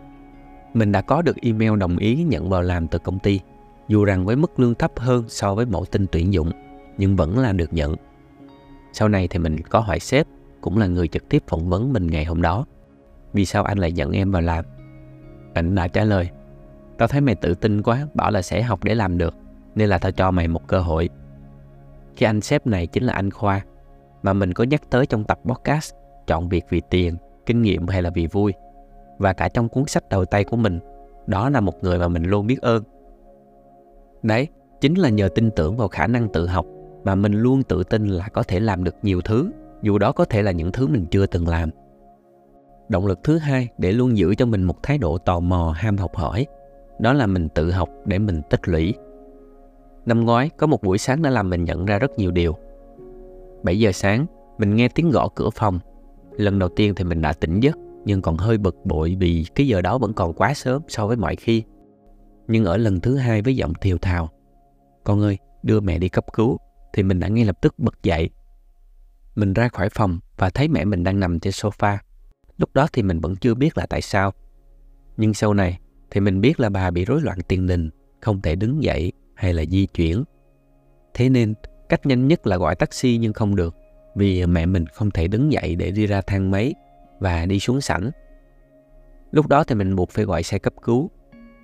mình 0.75 0.93
đã 0.93 1.01
có 1.01 1.23
được 1.23 1.37
email 1.43 1.77
đồng 1.77 1.97
ý 1.97 2.23
nhận 2.23 2.51
vào 2.51 2.63
làm 2.63 2.89
từ 2.89 2.99
công 2.99 3.19
ty, 3.19 3.41
dù 3.89 4.05
rằng 4.05 4.25
với 4.25 4.37
mức 4.37 4.61
lương 4.61 4.75
thấp 4.75 4.93
hơn 4.97 5.25
so 5.29 5.55
với 5.55 5.67
mẫu 5.67 5.85
tin 5.85 6.07
tuyển 6.13 6.33
dụng, 6.33 6.51
nhưng 6.99 7.17
vẫn 7.17 7.39
là 7.39 7.53
được 7.53 7.73
nhận. 7.73 7.97
sau 8.93 9.09
này 9.09 9.29
thì 9.29 9.39
mình 9.39 9.61
có 9.61 9.81
hỏi 9.81 10.01
sếp 10.01 10.27
cũng 10.61 10.79
là 10.79 10.87
người 10.87 11.09
trực 11.09 11.29
tiếp 11.29 11.43
phỏng 11.49 11.69
vấn 11.69 11.93
mình 11.93 12.07
ngày 12.07 12.25
hôm 12.25 12.43
đó 12.43 12.67
vì 13.33 13.45
sao 13.45 13.65
anh 13.65 13.79
lại 13.79 13.93
nhận 13.93 14.13
em 14.13 14.31
vào 14.31 14.43
làm? 14.43 14.65
Cảnh 15.55 15.75
đã 15.75 15.89
trả 15.89 16.05
lời. 16.05 16.31
Tao 16.99 17.09
thấy 17.09 17.21
mày 17.21 17.35
tự 17.35 17.55
tin 17.55 17.83
quá, 17.83 18.07
bảo 18.15 18.31
là 18.31 18.43
sẽ 18.43 18.63
học 18.63 18.85
để 18.85 18.95
làm 18.95 19.19
được, 19.19 19.35
nên 19.75 19.89
là 19.89 19.99
tao 19.99 20.13
cho 20.13 20.31
mày 20.31 20.49
một 20.49 20.67
cơ 20.67 20.81
hội. 20.81 21.09
Khi 22.17 22.27
anh 22.27 22.41
sếp 22.41 22.67
này 22.67 22.87
chính 22.87 23.05
là 23.05 23.13
anh 23.13 23.31
khoa, 23.31 23.61
mà 24.23 24.33
mình 24.33 24.53
có 24.53 24.65
nhắc 24.65 24.91
tới 24.91 25.07
trong 25.07 25.25
tập 25.25 25.41
podcast, 25.45 25.95
chọn 26.27 26.49
việc 26.49 26.65
vì 26.69 26.83
tiền, 26.91 27.17
kinh 27.47 27.63
nghiệm 27.63 27.87
hay 27.87 28.03
là 28.03 28.11
vì 28.11 28.27
vui, 28.27 28.53
và 29.19 29.33
cả 29.33 29.49
trong 29.49 29.69
cuốn 29.69 29.85
sách 29.87 30.09
đầu 30.09 30.25
tay 30.25 30.45
của 30.45 30.57
mình, 30.57 30.81
đó 31.27 31.51
là 31.51 31.61
một 31.61 31.83
người 31.83 31.99
mà 31.99 32.09
mình 32.09 32.23
luôn 32.23 32.47
biết 32.47 32.61
ơn. 32.61 32.83
Đấy, 34.23 34.49
chính 34.81 34.95
là 34.95 35.09
nhờ 35.09 35.29
tin 35.35 35.51
tưởng 35.51 35.77
vào 35.77 35.89
khả 35.89 36.07
năng 36.07 36.29
tự 36.29 36.47
học 36.47 36.67
mà 37.05 37.15
mình 37.15 37.33
luôn 37.33 37.63
tự 37.63 37.83
tin 37.83 38.07
là 38.07 38.29
có 38.29 38.43
thể 38.43 38.61
làm 38.61 38.85
được 38.85 38.95
nhiều 39.03 39.21
thứ, 39.21 39.51
dù 39.83 39.99
đó 39.99 40.13
có 40.13 40.25
thể 40.25 40.43
là 40.43 40.51
những 40.51 40.73
thứ 40.73 40.87
mình 40.87 41.07
chưa 41.11 41.27
từng 41.27 41.49
làm 41.49 41.71
động 42.91 43.07
lực 43.07 43.19
thứ 43.25 43.39
hai 43.39 43.69
để 43.79 43.93
luôn 43.93 44.17
giữ 44.17 44.35
cho 44.35 44.47
mình 44.47 44.63
một 44.63 44.83
thái 44.83 44.99
độ 44.99 45.19
tò 45.19 45.41
mò, 45.41 45.75
ham 45.77 45.97
học 45.97 46.17
hỏi. 46.17 46.47
Đó 46.99 47.13
là 47.13 47.27
mình 47.27 47.49
tự 47.49 47.71
học 47.71 47.89
để 48.05 48.19
mình 48.19 48.43
tích 48.51 48.69
lũy. 48.69 48.95
Năm 50.07 50.25
ngoái, 50.25 50.51
có 50.51 50.67
một 50.67 50.83
buổi 50.83 50.99
sáng 50.99 51.23
đã 51.23 51.31
làm 51.31 51.51
mình 51.51 51.65
nhận 51.65 51.85
ra 51.85 51.99
rất 51.99 52.11
nhiều 52.19 52.31
điều. 52.31 52.57
7 53.63 53.79
giờ 53.79 53.93
sáng, 53.93 54.27
mình 54.59 54.77
nghe 54.77 54.89
tiếng 54.89 55.11
gõ 55.11 55.29
cửa 55.35 55.51
phòng. 55.51 55.79
Lần 56.37 56.59
đầu 56.59 56.69
tiên 56.69 56.95
thì 56.95 57.05
mình 57.05 57.23
đã 57.23 57.33
tỉnh 57.33 57.61
giấc, 57.61 57.79
nhưng 58.05 58.23
còn 58.23 58.37
hơi 58.37 58.59
bực 58.59 58.77
bội 58.85 59.17
vì 59.21 59.45
cái 59.55 59.67
giờ 59.67 59.81
đó 59.81 59.99
vẫn 59.99 60.13
còn 60.13 60.33
quá 60.33 60.55
sớm 60.55 60.83
so 60.89 61.07
với 61.07 61.17
mọi 61.17 61.37
khi. 61.37 61.63
Nhưng 62.49 62.65
ở 62.65 62.77
lần 62.77 63.01
thứ 63.01 63.17
hai 63.17 63.43
với 63.43 63.57
giọng 63.57 63.73
thiều 63.81 63.99
thào, 63.99 64.29
con 65.05 65.21
ơi, 65.21 65.39
đưa 65.63 65.81
mẹ 65.81 65.99
đi 65.99 66.09
cấp 66.09 66.25
cứu, 66.33 66.59
thì 66.93 67.03
mình 67.03 67.21
đã 67.21 67.29
ngay 67.29 67.45
lập 67.45 67.57
tức 67.63 67.79
bật 67.79 68.03
dậy. 68.03 68.31
Mình 69.35 69.53
ra 69.53 69.69
khỏi 69.69 69.89
phòng 69.95 70.19
và 70.37 70.51
thấy 70.51 70.69
mẹ 70.69 70.85
mình 70.85 71.05
đang 71.05 71.21
nằm 71.21 71.41
trên 71.41 71.53
sofa 71.53 71.99
lúc 72.61 72.71
đó 72.75 72.87
thì 72.93 73.03
mình 73.03 73.21
vẫn 73.21 73.37
chưa 73.37 73.55
biết 73.55 73.79
là 73.79 73.87
tại 73.87 74.01
sao. 74.01 74.33
Nhưng 75.17 75.35
sau 75.35 75.55
này 75.55 75.79
thì 76.11 76.21
mình 76.21 76.41
biết 76.41 76.61
là 76.61 76.69
bà 76.69 76.91
bị 76.91 77.05
rối 77.05 77.21
loạn 77.21 77.39
tiền 77.49 77.67
đình 77.67 77.91
không 78.21 78.43
thể 78.43 78.55
đứng 78.55 78.83
dậy 78.83 79.13
hay 79.35 79.55
là 79.55 79.65
di 79.71 79.87
chuyển. 79.87 80.25
Thế 81.15 81.29
nên 81.29 81.55
cách 81.89 82.07
nhanh 82.07 82.29
nhất 82.29 82.47
là 82.47 82.57
gọi 82.57 82.75
taxi 82.75 83.19
nhưng 83.19 83.33
không 83.33 83.57
được 83.57 83.77
vì 84.17 84.47
mẹ 84.47 84.67
mình 84.67 84.87
không 84.87 85.11
thể 85.11 85.29
đứng 85.29 85.53
dậy 85.53 85.77
để 85.77 85.91
đi 85.91 86.07
ra 86.07 86.21
thang 86.21 86.51
máy 86.51 86.75
và 87.21 87.47
đi 87.47 87.61
xuống 87.61 87.81
sảnh. 87.81 88.11
Lúc 89.31 89.47
đó 89.47 89.65
thì 89.65 89.75
mình 89.75 89.97
buộc 89.97 90.11
phải 90.11 90.25
gọi 90.25 90.43
xe 90.43 90.59
cấp 90.59 90.73
cứu. 90.83 91.11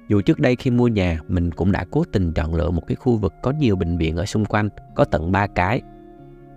Dù 0.09 0.21
trước 0.21 0.39
đây 0.39 0.57
khi 0.57 0.71
mua 0.71 0.89
nhà, 0.89 1.21
mình 1.29 1.51
cũng 1.51 1.73
đã 1.73 1.85
cố 1.91 2.05
tình 2.13 2.33
chọn 2.33 2.55
lựa 2.55 2.71
một 2.71 2.83
cái 2.87 2.97
khu 2.97 3.17
vực 3.17 3.35
có 3.43 3.51
nhiều 3.51 3.77
bệnh 3.77 3.99
viện 3.99 4.17
ở 4.17 4.27
xung 4.27 4.45
quanh, 4.45 4.69
có 4.95 5.05
tận 5.05 5.33
3 5.33 5.47
cái. 5.47 5.81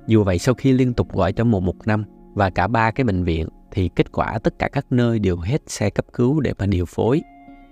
Dù 0.08 0.24
vậy 0.24 0.40
sau 0.40 0.56
khi 0.56 0.72
liên 0.72 0.94
tục 0.94 1.14
gọi 1.14 1.34
trong 1.34 1.52
một 1.52 1.64
một 1.64 1.88
năm 1.88 2.04
và 2.34 2.50
cả 2.50 2.68
ba 2.68 2.92
cái 2.92 3.04
bệnh 3.04 3.24
viện 3.24 3.48
thì 3.72 3.90
kết 3.96 4.12
quả 4.12 4.40
tất 4.44 4.60
cả 4.60 4.70
các 4.72 4.86
nơi 4.90 5.20
đều 5.20 5.38
hết 5.38 5.62
xe 5.70 5.90
cấp 5.90 6.06
cứu 6.14 6.40
để 6.40 6.54
mà 6.60 6.66
điều 6.66 6.86
phối. 6.86 7.22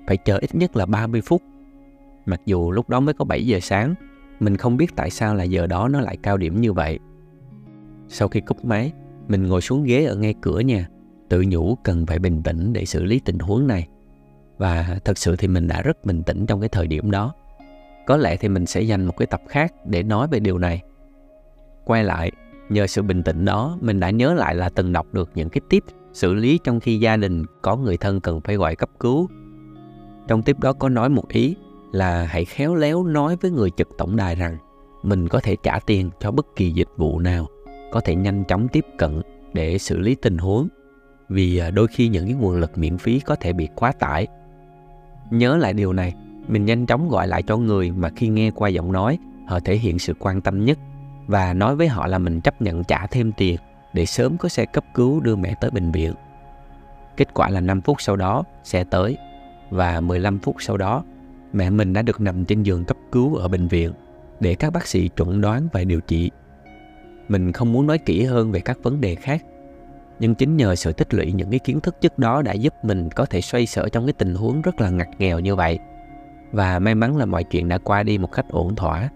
Phải 0.08 0.18
chờ 0.18 0.38
ít 0.38 0.56
nhất 0.56 0.76
là 0.76 0.86
30 0.86 1.22
phút. 1.22 1.42
Mặc 2.26 2.42
dù 2.46 2.72
lúc 2.72 2.90
đó 2.90 3.00
mới 3.00 3.14
có 3.14 3.26
7 3.26 3.46
giờ 3.46 3.60
sáng, 3.62 3.96
mình 4.40 4.58
không 4.58 4.78
biết 4.78 4.96
tại 4.96 5.10
sao 5.10 5.36
là 5.36 5.44
giờ 5.44 5.68
đó 5.68 5.88
nó 5.88 6.02
lại 6.02 6.18
cao 6.18 6.38
điểm 6.38 6.62
như 6.62 6.74
vậy. 6.74 7.00
Sau 8.08 8.28
khi 8.28 8.42
cúp 8.42 8.66
máy, 8.66 8.92
mình 9.28 9.48
ngồi 9.48 9.62
xuống 9.62 9.84
ghế 9.84 10.06
ở 10.06 10.16
ngay 10.16 10.36
cửa 10.42 10.60
nhà, 10.60 10.88
tự 11.30 11.44
nhủ 11.48 11.78
cần 11.84 12.06
phải 12.06 12.20
bình 12.20 12.44
tĩnh 12.44 12.74
để 12.74 12.86
xử 12.86 13.04
lý 13.04 13.20
tình 13.20 13.40
huống 13.40 13.68
này 13.68 13.88
và 14.58 15.00
thật 15.06 15.18
sự 15.18 15.36
thì 15.36 15.48
mình 15.48 15.68
đã 15.68 15.82
rất 15.82 16.06
bình 16.06 16.24
tĩnh 16.24 16.46
trong 16.46 16.60
cái 16.60 16.70
thời 16.70 16.88
điểm 16.88 17.12
đó 17.12 17.34
có 18.08 18.18
lẽ 18.18 18.36
thì 18.38 18.50
mình 18.50 18.66
sẽ 18.66 18.82
dành 18.82 19.06
một 19.06 19.18
cái 19.18 19.26
tập 19.26 19.42
khác 19.48 19.74
để 19.86 20.04
nói 20.04 20.28
về 20.28 20.40
điều 20.40 20.58
này 20.58 20.82
quay 21.86 22.04
lại 22.04 22.32
nhờ 22.70 22.88
sự 22.88 23.02
bình 23.02 23.24
tĩnh 23.24 23.46
đó 23.46 23.78
mình 23.82 24.00
đã 24.00 24.10
nhớ 24.10 24.34
lại 24.34 24.56
là 24.56 24.70
từng 24.70 24.94
đọc 24.94 25.08
được 25.12 25.30
những 25.36 25.50
cái 25.50 25.62
tip 25.70 25.84
xử 26.14 26.34
lý 26.34 26.60
trong 26.64 26.80
khi 26.80 27.00
gia 27.00 27.18
đình 27.18 27.44
có 27.62 27.76
người 27.76 27.98
thân 27.98 28.20
cần 28.20 28.42
phải 28.42 28.56
gọi 28.56 28.76
cấp 28.76 28.90
cứu. 29.00 29.28
Trong 30.28 30.44
tiếp 30.44 30.60
đó 30.60 30.74
có 30.74 30.90
nói 30.90 31.10
một 31.10 31.30
ý 31.30 31.56
là 31.92 32.26
hãy 32.26 32.46
khéo 32.46 32.76
léo 32.76 33.04
nói 33.04 33.38
với 33.42 33.52
người 33.52 33.70
trực 33.78 33.90
tổng 33.98 34.16
đài 34.16 34.36
rằng 34.36 34.58
mình 35.04 35.28
có 35.28 35.40
thể 35.40 35.56
trả 35.64 35.80
tiền 35.80 36.10
cho 36.20 36.32
bất 36.32 36.46
kỳ 36.56 36.72
dịch 36.72 36.90
vụ 36.98 37.20
nào 37.20 37.48
có 37.92 38.00
thể 38.00 38.16
nhanh 38.16 38.44
chóng 38.44 38.68
tiếp 38.68 38.86
cận 38.98 39.22
để 39.54 39.78
xử 39.78 40.00
lý 40.00 40.16
tình 40.16 40.38
huống 40.38 40.68
vì 41.30 41.58
à, 41.58 41.72
đôi 41.72 41.88
khi 41.88 42.08
những 42.08 42.26
cái 42.26 42.36
nguồn 42.36 42.60
lực 42.60 42.78
miễn 42.78 42.98
phí 42.98 43.20
có 43.20 43.36
thể 43.36 43.54
bị 43.54 43.68
quá 43.76 43.92
tải. 43.92 44.28
Nhớ 45.32 45.58
lại 45.58 45.74
điều 45.74 45.94
này, 45.94 46.14
mình 46.48 46.66
nhanh 46.66 46.86
chóng 46.86 47.10
gọi 47.10 47.28
lại 47.28 47.44
cho 47.44 47.58
người 47.58 47.92
mà 47.92 48.10
khi 48.16 48.28
nghe 48.28 48.52
qua 48.52 48.70
giọng 48.70 48.92
nói, 48.92 49.18
họ 49.48 49.60
thể 49.60 49.78
hiện 49.78 50.00
sự 50.00 50.14
quan 50.20 50.42
tâm 50.42 50.66
nhất 50.66 50.80
và 51.28 51.54
nói 51.54 51.76
với 51.76 51.88
họ 51.88 52.08
là 52.08 52.18
mình 52.18 52.42
chấp 52.42 52.62
nhận 52.62 52.84
trả 52.84 53.08
thêm 53.08 53.32
tiền 53.32 53.58
để 53.94 54.06
sớm 54.06 54.38
có 54.38 54.50
xe 54.50 54.66
cấp 54.66 54.84
cứu 54.94 55.20
đưa 55.20 55.36
mẹ 55.36 55.56
tới 55.62 55.72
bệnh 55.72 55.92
viện. 55.92 56.14
Kết 57.18 57.34
quả 57.34 57.50
là 57.50 57.60
5 57.60 57.82
phút 57.82 58.02
sau 58.02 58.16
đó, 58.16 58.44
xe 58.64 58.84
tới 58.84 59.18
và 59.70 60.02
15 60.02 60.40
phút 60.40 60.56
sau 60.60 60.78
đó, 60.78 61.04
mẹ 61.54 61.70
mình 61.70 61.94
đã 61.94 62.02
được 62.02 62.22
nằm 62.22 62.46
trên 62.46 62.64
giường 62.64 62.86
cấp 62.86 62.98
cứu 63.12 63.36
ở 63.36 63.48
bệnh 63.48 63.68
viện 63.68 63.94
để 64.40 64.56
các 64.56 64.74
bác 64.74 64.88
sĩ 64.88 65.08
chuẩn 65.08 65.42
đoán 65.42 65.68
và 65.74 65.84
điều 65.84 66.02
trị. 66.02 66.32
Mình 67.28 67.52
không 67.52 67.74
muốn 67.74 67.88
nói 67.88 67.98
kỹ 67.98 68.24
hơn 68.24 68.52
về 68.52 68.60
các 68.60 68.78
vấn 68.84 69.02
đề 69.02 69.16
khác 69.16 69.44
nhưng 70.20 70.36
chính 70.36 70.58
nhờ 70.58 70.76
sự 70.76 70.94
tích 70.94 71.14
lũy 71.14 71.32
những 71.32 71.50
cái 71.50 71.60
kiến 71.60 71.80
thức 71.80 72.02
trước 72.02 72.20
đó 72.20 72.42
đã 72.42 72.54
giúp 72.54 72.74
mình 72.84 73.10
có 73.10 73.26
thể 73.26 73.42
xoay 73.42 73.66
sở 73.66 73.90
trong 73.90 74.06
cái 74.06 74.14
tình 74.14 74.36
huống 74.36 74.62
rất 74.62 74.82
là 74.82 74.90
ngặt 74.90 75.08
nghèo 75.20 75.40
như 75.40 75.56
vậy 75.56 75.80
và 76.52 76.80
may 76.80 76.96
mắn 76.96 77.18
là 77.18 77.26
mọi 77.26 77.44
chuyện 77.44 77.70
đã 77.70 77.78
qua 77.78 78.04
đi 78.04 78.18
một 78.18 78.32
cách 78.32 78.46
ổn 78.50 78.76
thỏa 78.76 79.10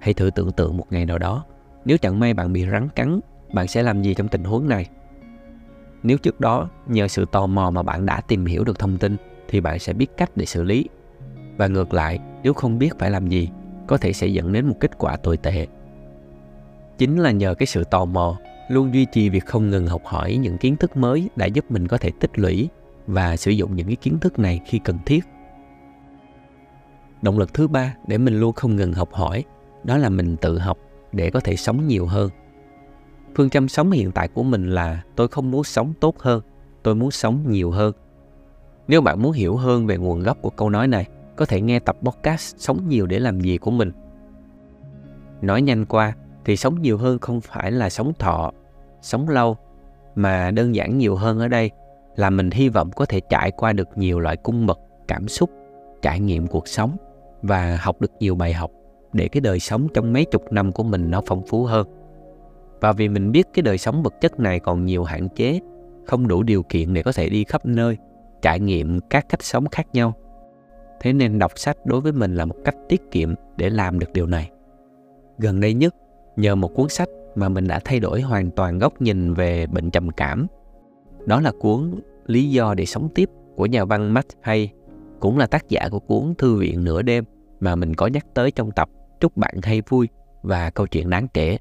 hãy 0.00 0.14
thử 0.14 0.30
tưởng 0.34 0.52
tượng 0.52 0.76
một 0.76 0.86
ngày 0.90 1.06
nào 1.06 1.18
đó, 1.18 1.44
nếu 1.84 1.98
chẳng 1.98 2.20
may 2.20 2.34
bạn 2.34 2.52
bị 2.52 2.66
rắn 2.70 2.88
cắn, 2.88 3.20
bạn 3.52 3.68
sẽ 3.68 3.82
làm 3.82 4.02
gì 4.02 4.14
trong 4.14 4.28
tình 4.28 4.44
huống 4.44 4.68
này? 4.68 4.86
Nếu 6.02 6.18
trước 6.18 6.40
đó, 6.40 6.68
nhờ 6.86 7.08
sự 7.08 7.24
tò 7.32 7.46
mò 7.46 7.70
mà 7.70 7.82
bạn 7.82 8.06
đã 8.06 8.20
tìm 8.20 8.44
hiểu 8.44 8.64
được 8.64 8.78
thông 8.78 8.98
tin, 8.98 9.16
thì 9.48 9.60
bạn 9.60 9.78
sẽ 9.78 9.92
biết 9.92 10.16
cách 10.16 10.30
để 10.36 10.44
xử 10.44 10.62
lý. 10.62 10.88
Và 11.56 11.66
ngược 11.66 11.94
lại, 11.94 12.18
nếu 12.42 12.52
không 12.52 12.78
biết 12.78 12.98
phải 12.98 13.10
làm 13.10 13.28
gì, 13.28 13.48
có 13.86 13.96
thể 13.96 14.12
sẽ 14.12 14.26
dẫn 14.26 14.52
đến 14.52 14.66
một 14.66 14.74
kết 14.80 14.98
quả 14.98 15.16
tồi 15.16 15.36
tệ. 15.36 15.66
Chính 16.98 17.18
là 17.18 17.30
nhờ 17.30 17.54
cái 17.54 17.66
sự 17.66 17.84
tò 17.84 18.04
mò, 18.04 18.36
luôn 18.68 18.94
duy 18.94 19.04
trì 19.12 19.28
việc 19.28 19.46
không 19.46 19.70
ngừng 19.70 19.86
học 19.86 20.02
hỏi 20.04 20.36
những 20.36 20.58
kiến 20.58 20.76
thức 20.76 20.96
mới 20.96 21.30
đã 21.36 21.46
giúp 21.46 21.70
mình 21.70 21.88
có 21.88 21.98
thể 21.98 22.10
tích 22.20 22.38
lũy 22.38 22.68
và 23.06 23.36
sử 23.36 23.50
dụng 23.50 23.76
những 23.76 23.86
cái 23.86 23.96
kiến 23.96 24.18
thức 24.18 24.38
này 24.38 24.60
khi 24.66 24.78
cần 24.78 24.98
thiết. 25.06 25.24
Động 27.22 27.38
lực 27.38 27.54
thứ 27.54 27.68
ba 27.68 27.94
để 28.06 28.18
mình 28.18 28.40
luôn 28.40 28.52
không 28.52 28.76
ngừng 28.76 28.92
học 28.92 29.12
hỏi 29.12 29.44
đó 29.84 29.96
là 29.96 30.08
mình 30.08 30.36
tự 30.36 30.58
học 30.58 30.78
để 31.12 31.30
có 31.30 31.40
thể 31.40 31.56
sống 31.56 31.86
nhiều 31.86 32.06
hơn. 32.06 32.30
Phương 33.34 33.50
châm 33.50 33.68
sống 33.68 33.90
hiện 33.90 34.12
tại 34.12 34.28
của 34.28 34.42
mình 34.42 34.70
là 34.70 35.02
tôi 35.16 35.28
không 35.28 35.50
muốn 35.50 35.64
sống 35.64 35.92
tốt 36.00 36.18
hơn, 36.18 36.42
tôi 36.82 36.94
muốn 36.94 37.10
sống 37.10 37.44
nhiều 37.50 37.70
hơn. 37.70 37.92
Nếu 38.88 39.00
bạn 39.00 39.22
muốn 39.22 39.32
hiểu 39.32 39.56
hơn 39.56 39.86
về 39.86 39.96
nguồn 39.96 40.22
gốc 40.22 40.38
của 40.42 40.50
câu 40.50 40.70
nói 40.70 40.88
này, 40.88 41.06
có 41.36 41.44
thể 41.44 41.60
nghe 41.60 41.78
tập 41.78 41.96
podcast 42.02 42.56
sống 42.58 42.88
nhiều 42.88 43.06
để 43.06 43.18
làm 43.18 43.40
gì 43.40 43.58
của 43.58 43.70
mình. 43.70 43.92
Nói 45.42 45.62
nhanh 45.62 45.86
qua 45.86 46.14
thì 46.44 46.56
sống 46.56 46.82
nhiều 46.82 46.98
hơn 46.98 47.18
không 47.18 47.40
phải 47.40 47.72
là 47.72 47.90
sống 47.90 48.12
thọ, 48.18 48.52
sống 49.00 49.28
lâu, 49.28 49.56
mà 50.14 50.50
đơn 50.50 50.74
giản 50.74 50.98
nhiều 50.98 51.16
hơn 51.16 51.38
ở 51.38 51.48
đây 51.48 51.70
là 52.16 52.30
mình 52.30 52.50
hy 52.50 52.68
vọng 52.68 52.90
có 52.96 53.04
thể 53.04 53.20
trải 53.20 53.50
qua 53.50 53.72
được 53.72 53.88
nhiều 53.98 54.20
loại 54.20 54.36
cung 54.36 54.66
bậc 54.66 54.78
cảm 55.08 55.28
xúc, 55.28 55.50
trải 56.02 56.20
nghiệm 56.20 56.46
cuộc 56.46 56.68
sống 56.68 56.96
và 57.42 57.78
học 57.80 58.00
được 58.00 58.12
nhiều 58.20 58.34
bài 58.34 58.52
học 58.52 58.70
để 59.12 59.28
cái 59.28 59.40
đời 59.40 59.60
sống 59.60 59.88
trong 59.94 60.12
mấy 60.12 60.24
chục 60.24 60.52
năm 60.52 60.72
của 60.72 60.82
mình 60.82 61.10
nó 61.10 61.22
phong 61.26 61.46
phú 61.46 61.64
hơn. 61.64 61.86
Và 62.80 62.92
vì 62.92 63.08
mình 63.08 63.32
biết 63.32 63.46
cái 63.54 63.62
đời 63.62 63.78
sống 63.78 64.02
vật 64.02 64.14
chất 64.20 64.40
này 64.40 64.60
còn 64.60 64.84
nhiều 64.84 65.04
hạn 65.04 65.28
chế 65.28 65.60
không 66.06 66.28
đủ 66.28 66.42
điều 66.42 66.62
kiện 66.62 66.94
để 66.94 67.02
có 67.02 67.12
thể 67.12 67.28
đi 67.28 67.44
khắp 67.44 67.66
nơi 67.66 67.96
trải 68.42 68.60
nghiệm 68.60 69.00
các 69.10 69.26
cách 69.28 69.42
sống 69.42 69.68
khác 69.68 69.86
nhau. 69.92 70.14
Thế 71.00 71.12
nên 71.12 71.38
đọc 71.38 71.52
sách 71.58 71.76
đối 71.86 72.00
với 72.00 72.12
mình 72.12 72.34
là 72.34 72.44
một 72.44 72.56
cách 72.64 72.76
tiết 72.88 73.10
kiệm 73.10 73.34
để 73.56 73.70
làm 73.70 73.98
được 73.98 74.12
điều 74.12 74.26
này. 74.26 74.50
Gần 75.38 75.60
đây 75.60 75.74
nhất 75.74 75.94
nhờ 76.36 76.54
một 76.54 76.74
cuốn 76.74 76.88
sách 76.88 77.08
mà 77.34 77.48
mình 77.48 77.68
đã 77.68 77.80
thay 77.84 78.00
đổi 78.00 78.20
hoàn 78.20 78.50
toàn 78.50 78.78
góc 78.78 79.02
nhìn 79.02 79.34
về 79.34 79.66
bệnh 79.66 79.90
trầm 79.90 80.10
cảm. 80.10 80.46
Đó 81.26 81.40
là 81.40 81.52
cuốn 81.60 81.94
Lý 82.26 82.50
do 82.50 82.74
để 82.74 82.86
sống 82.86 83.08
tiếp 83.14 83.30
của 83.56 83.66
nhà 83.66 83.84
văn 83.84 84.14
Matt 84.14 84.28
Hay, 84.40 84.72
cũng 85.20 85.38
là 85.38 85.46
tác 85.46 85.68
giả 85.68 85.88
của 85.90 85.98
cuốn 85.98 86.34
Thư 86.38 86.56
viện 86.56 86.84
nửa 86.84 87.02
đêm 87.02 87.24
mà 87.60 87.76
mình 87.76 87.94
có 87.94 88.06
nhắc 88.06 88.26
tới 88.34 88.50
trong 88.50 88.70
tập. 88.70 88.88
Chúc 89.20 89.36
bạn 89.36 89.54
hay 89.62 89.82
vui 89.88 90.08
và 90.42 90.70
câu 90.70 90.86
chuyện 90.86 91.10
đáng 91.10 91.28
kể. 91.28 91.58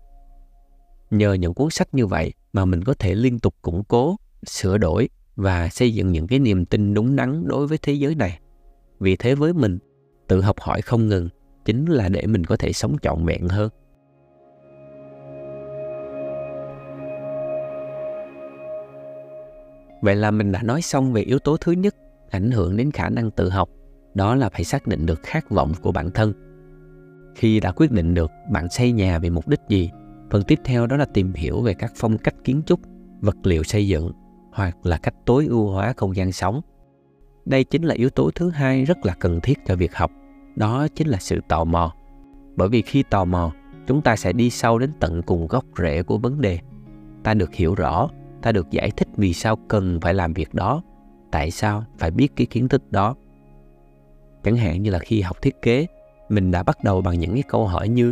Nhờ 1.11 1.33
những 1.33 1.53
cuốn 1.53 1.69
sách 1.69 1.93
như 1.93 2.07
vậy 2.07 2.33
mà 2.53 2.65
mình 2.65 2.83
có 2.83 2.93
thể 2.99 3.15
liên 3.15 3.39
tục 3.39 3.55
củng 3.61 3.83
cố, 3.83 4.15
sửa 4.45 4.77
đổi 4.77 5.09
và 5.35 5.69
xây 5.69 5.93
dựng 5.93 6.11
những 6.11 6.27
cái 6.27 6.39
niềm 6.39 6.65
tin 6.65 6.93
đúng 6.93 7.15
đắn 7.15 7.47
đối 7.47 7.67
với 7.67 7.77
thế 7.81 7.93
giới 7.93 8.15
này. 8.15 8.39
Vì 8.99 9.15
thế 9.15 9.35
với 9.35 9.53
mình, 9.53 9.79
tự 10.27 10.41
học 10.41 10.59
hỏi 10.59 10.81
không 10.81 11.07
ngừng 11.07 11.29
chính 11.65 11.85
là 11.85 12.09
để 12.09 12.25
mình 12.25 12.45
có 12.45 12.57
thể 12.57 12.73
sống 12.73 12.95
trọn 13.01 13.25
vẹn 13.25 13.47
hơn. 13.47 13.69
Vậy 20.01 20.15
là 20.15 20.31
mình 20.31 20.51
đã 20.51 20.63
nói 20.63 20.81
xong 20.81 21.13
về 21.13 21.21
yếu 21.21 21.39
tố 21.39 21.57
thứ 21.57 21.71
nhất 21.71 21.95
ảnh 22.29 22.51
hưởng 22.51 22.77
đến 22.77 22.91
khả 22.91 23.09
năng 23.09 23.31
tự 23.31 23.49
học, 23.49 23.69
đó 24.13 24.35
là 24.35 24.49
phải 24.49 24.63
xác 24.63 24.87
định 24.87 25.05
được 25.05 25.19
khát 25.23 25.49
vọng 25.49 25.73
của 25.81 25.91
bản 25.91 26.11
thân. 26.11 26.46
Khi 27.37 27.59
đã 27.59 27.71
quyết 27.71 27.91
định 27.91 28.13
được 28.13 28.31
bạn 28.51 28.69
xây 28.69 28.91
nhà 28.91 29.19
vì 29.19 29.29
mục 29.29 29.47
đích 29.47 29.59
gì. 29.67 29.91
Phần 30.29 30.43
tiếp 30.43 30.59
theo 30.63 30.87
đó 30.87 30.97
là 30.97 31.05
tìm 31.05 31.33
hiểu 31.33 31.61
về 31.61 31.73
các 31.73 31.93
phong 31.95 32.17
cách 32.17 32.35
kiến 32.43 32.61
trúc, 32.65 32.79
vật 33.19 33.35
liệu 33.43 33.63
xây 33.63 33.87
dựng, 33.87 34.11
hoặc 34.51 34.85
là 34.85 34.97
cách 34.97 35.13
tối 35.25 35.45
ưu 35.45 35.67
hóa 35.67 35.93
không 35.97 36.15
gian 36.15 36.31
sống. 36.31 36.61
Đây 37.45 37.63
chính 37.63 37.83
là 37.83 37.95
yếu 37.95 38.09
tố 38.09 38.31
thứ 38.35 38.49
hai 38.49 38.85
rất 38.85 39.05
là 39.05 39.15
cần 39.19 39.39
thiết 39.41 39.57
cho 39.65 39.75
việc 39.75 39.95
học. 39.95 40.11
Đó 40.55 40.87
chính 40.95 41.07
là 41.07 41.17
sự 41.17 41.39
tò 41.47 41.63
mò. 41.63 41.93
Bởi 42.55 42.69
vì 42.69 42.81
khi 42.81 43.03
tò 43.03 43.25
mò, 43.25 43.51
chúng 43.87 44.01
ta 44.01 44.15
sẽ 44.15 44.33
đi 44.33 44.49
sâu 44.49 44.79
đến 44.79 44.91
tận 44.99 45.21
cùng 45.21 45.47
gốc 45.47 45.65
rễ 45.77 46.03
của 46.03 46.17
vấn 46.17 46.41
đề. 46.41 46.59
Ta 47.23 47.33
được 47.33 47.53
hiểu 47.53 47.75
rõ, 47.75 48.09
ta 48.41 48.51
được 48.51 48.71
giải 48.71 48.91
thích 48.97 49.07
vì 49.15 49.33
sao 49.33 49.55
cần 49.67 49.99
phải 50.01 50.13
làm 50.13 50.33
việc 50.33 50.53
đó, 50.53 50.83
tại 51.31 51.51
sao 51.51 51.83
phải 51.97 52.11
biết 52.11 52.35
cái 52.35 52.47
kiến 52.47 52.67
thức 52.67 52.91
đó. 52.91 53.15
Chẳng 54.43 54.57
hạn 54.57 54.81
như 54.81 54.89
là 54.89 54.99
khi 54.99 55.21
học 55.21 55.41
thiết 55.41 55.61
kế 55.61 55.87
mình 56.29 56.51
đã 56.51 56.63
bắt 56.63 56.83
đầu 56.83 57.01
bằng 57.01 57.19
những 57.19 57.33
cái 57.33 57.43
câu 57.47 57.67
hỏi 57.67 57.89
như 57.89 58.11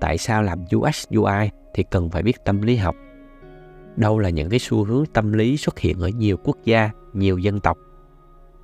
tại 0.00 0.18
sao 0.18 0.42
làm 0.42 0.64
UX 0.76 1.04
UI 1.16 1.50
thì 1.74 1.84
cần 1.90 2.10
phải 2.10 2.22
biết 2.22 2.44
tâm 2.44 2.62
lý 2.62 2.76
học? 2.76 2.96
Đâu 3.96 4.18
là 4.18 4.28
những 4.28 4.50
cái 4.50 4.58
xu 4.58 4.84
hướng 4.84 5.04
tâm 5.06 5.32
lý 5.32 5.56
xuất 5.56 5.78
hiện 5.78 6.00
ở 6.00 6.08
nhiều 6.08 6.36
quốc 6.44 6.56
gia 6.64 6.90
nhiều 7.12 7.38
dân 7.38 7.60
tộc. 7.60 7.78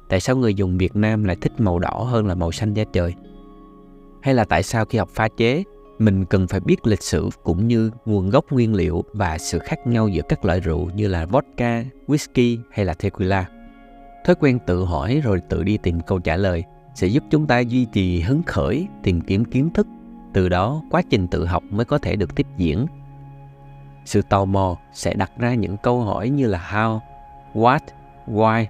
Tại 0.08 0.20
sao 0.20 0.36
người 0.36 0.54
dùng 0.54 0.78
việt 0.78 0.96
nam 0.96 1.24
lại 1.24 1.36
thích 1.40 1.52
màu 1.58 1.78
đỏ 1.78 2.06
hơn 2.08 2.26
là 2.26 2.34
màu 2.34 2.52
xanh 2.52 2.74
da 2.74 2.84
trời? 2.92 3.14
Hay 4.22 4.34
là 4.34 4.44
tại 4.44 4.62
sao 4.62 4.84
khi 4.84 4.98
học 4.98 5.08
pha 5.08 5.28
chế 5.36 5.64
mình 6.00 6.24
cần 6.24 6.46
phải 6.46 6.60
biết 6.60 6.86
lịch 6.86 7.02
sử 7.02 7.28
cũng 7.42 7.68
như 7.68 7.90
nguồn 8.04 8.30
gốc 8.30 8.44
nguyên 8.50 8.74
liệu 8.74 9.04
và 9.12 9.38
sự 9.38 9.58
khác 9.58 9.86
nhau 9.86 10.08
giữa 10.08 10.22
các 10.28 10.44
loại 10.44 10.60
rượu 10.60 10.90
như 10.90 11.08
là 11.08 11.26
vodka, 11.26 11.84
whisky 12.06 12.58
hay 12.70 12.84
là 12.84 12.94
tequila. 12.94 13.44
Thói 14.24 14.36
quen 14.40 14.58
tự 14.66 14.84
hỏi 14.84 15.20
rồi 15.24 15.40
tự 15.48 15.62
đi 15.62 15.78
tìm 15.82 16.00
câu 16.06 16.18
trả 16.18 16.36
lời 16.36 16.64
sẽ 16.94 17.06
giúp 17.06 17.24
chúng 17.30 17.46
ta 17.46 17.58
duy 17.58 17.84
trì 17.84 18.20
hứng 18.20 18.42
khởi, 18.42 18.88
tìm 19.02 19.20
kiếm 19.20 19.44
kiến 19.44 19.70
thức. 19.70 19.86
Từ 20.32 20.48
đó, 20.48 20.82
quá 20.90 21.02
trình 21.10 21.28
tự 21.28 21.46
học 21.46 21.62
mới 21.70 21.84
có 21.84 21.98
thể 21.98 22.16
được 22.16 22.34
tiếp 22.34 22.46
diễn. 22.56 22.86
Sự 24.04 24.22
tò 24.22 24.44
mò 24.44 24.76
sẽ 24.92 25.14
đặt 25.14 25.32
ra 25.38 25.54
những 25.54 25.76
câu 25.76 26.00
hỏi 26.00 26.28
như 26.28 26.46
là 26.46 26.68
how, 26.72 26.98
what, 27.54 27.80
why, 28.26 28.64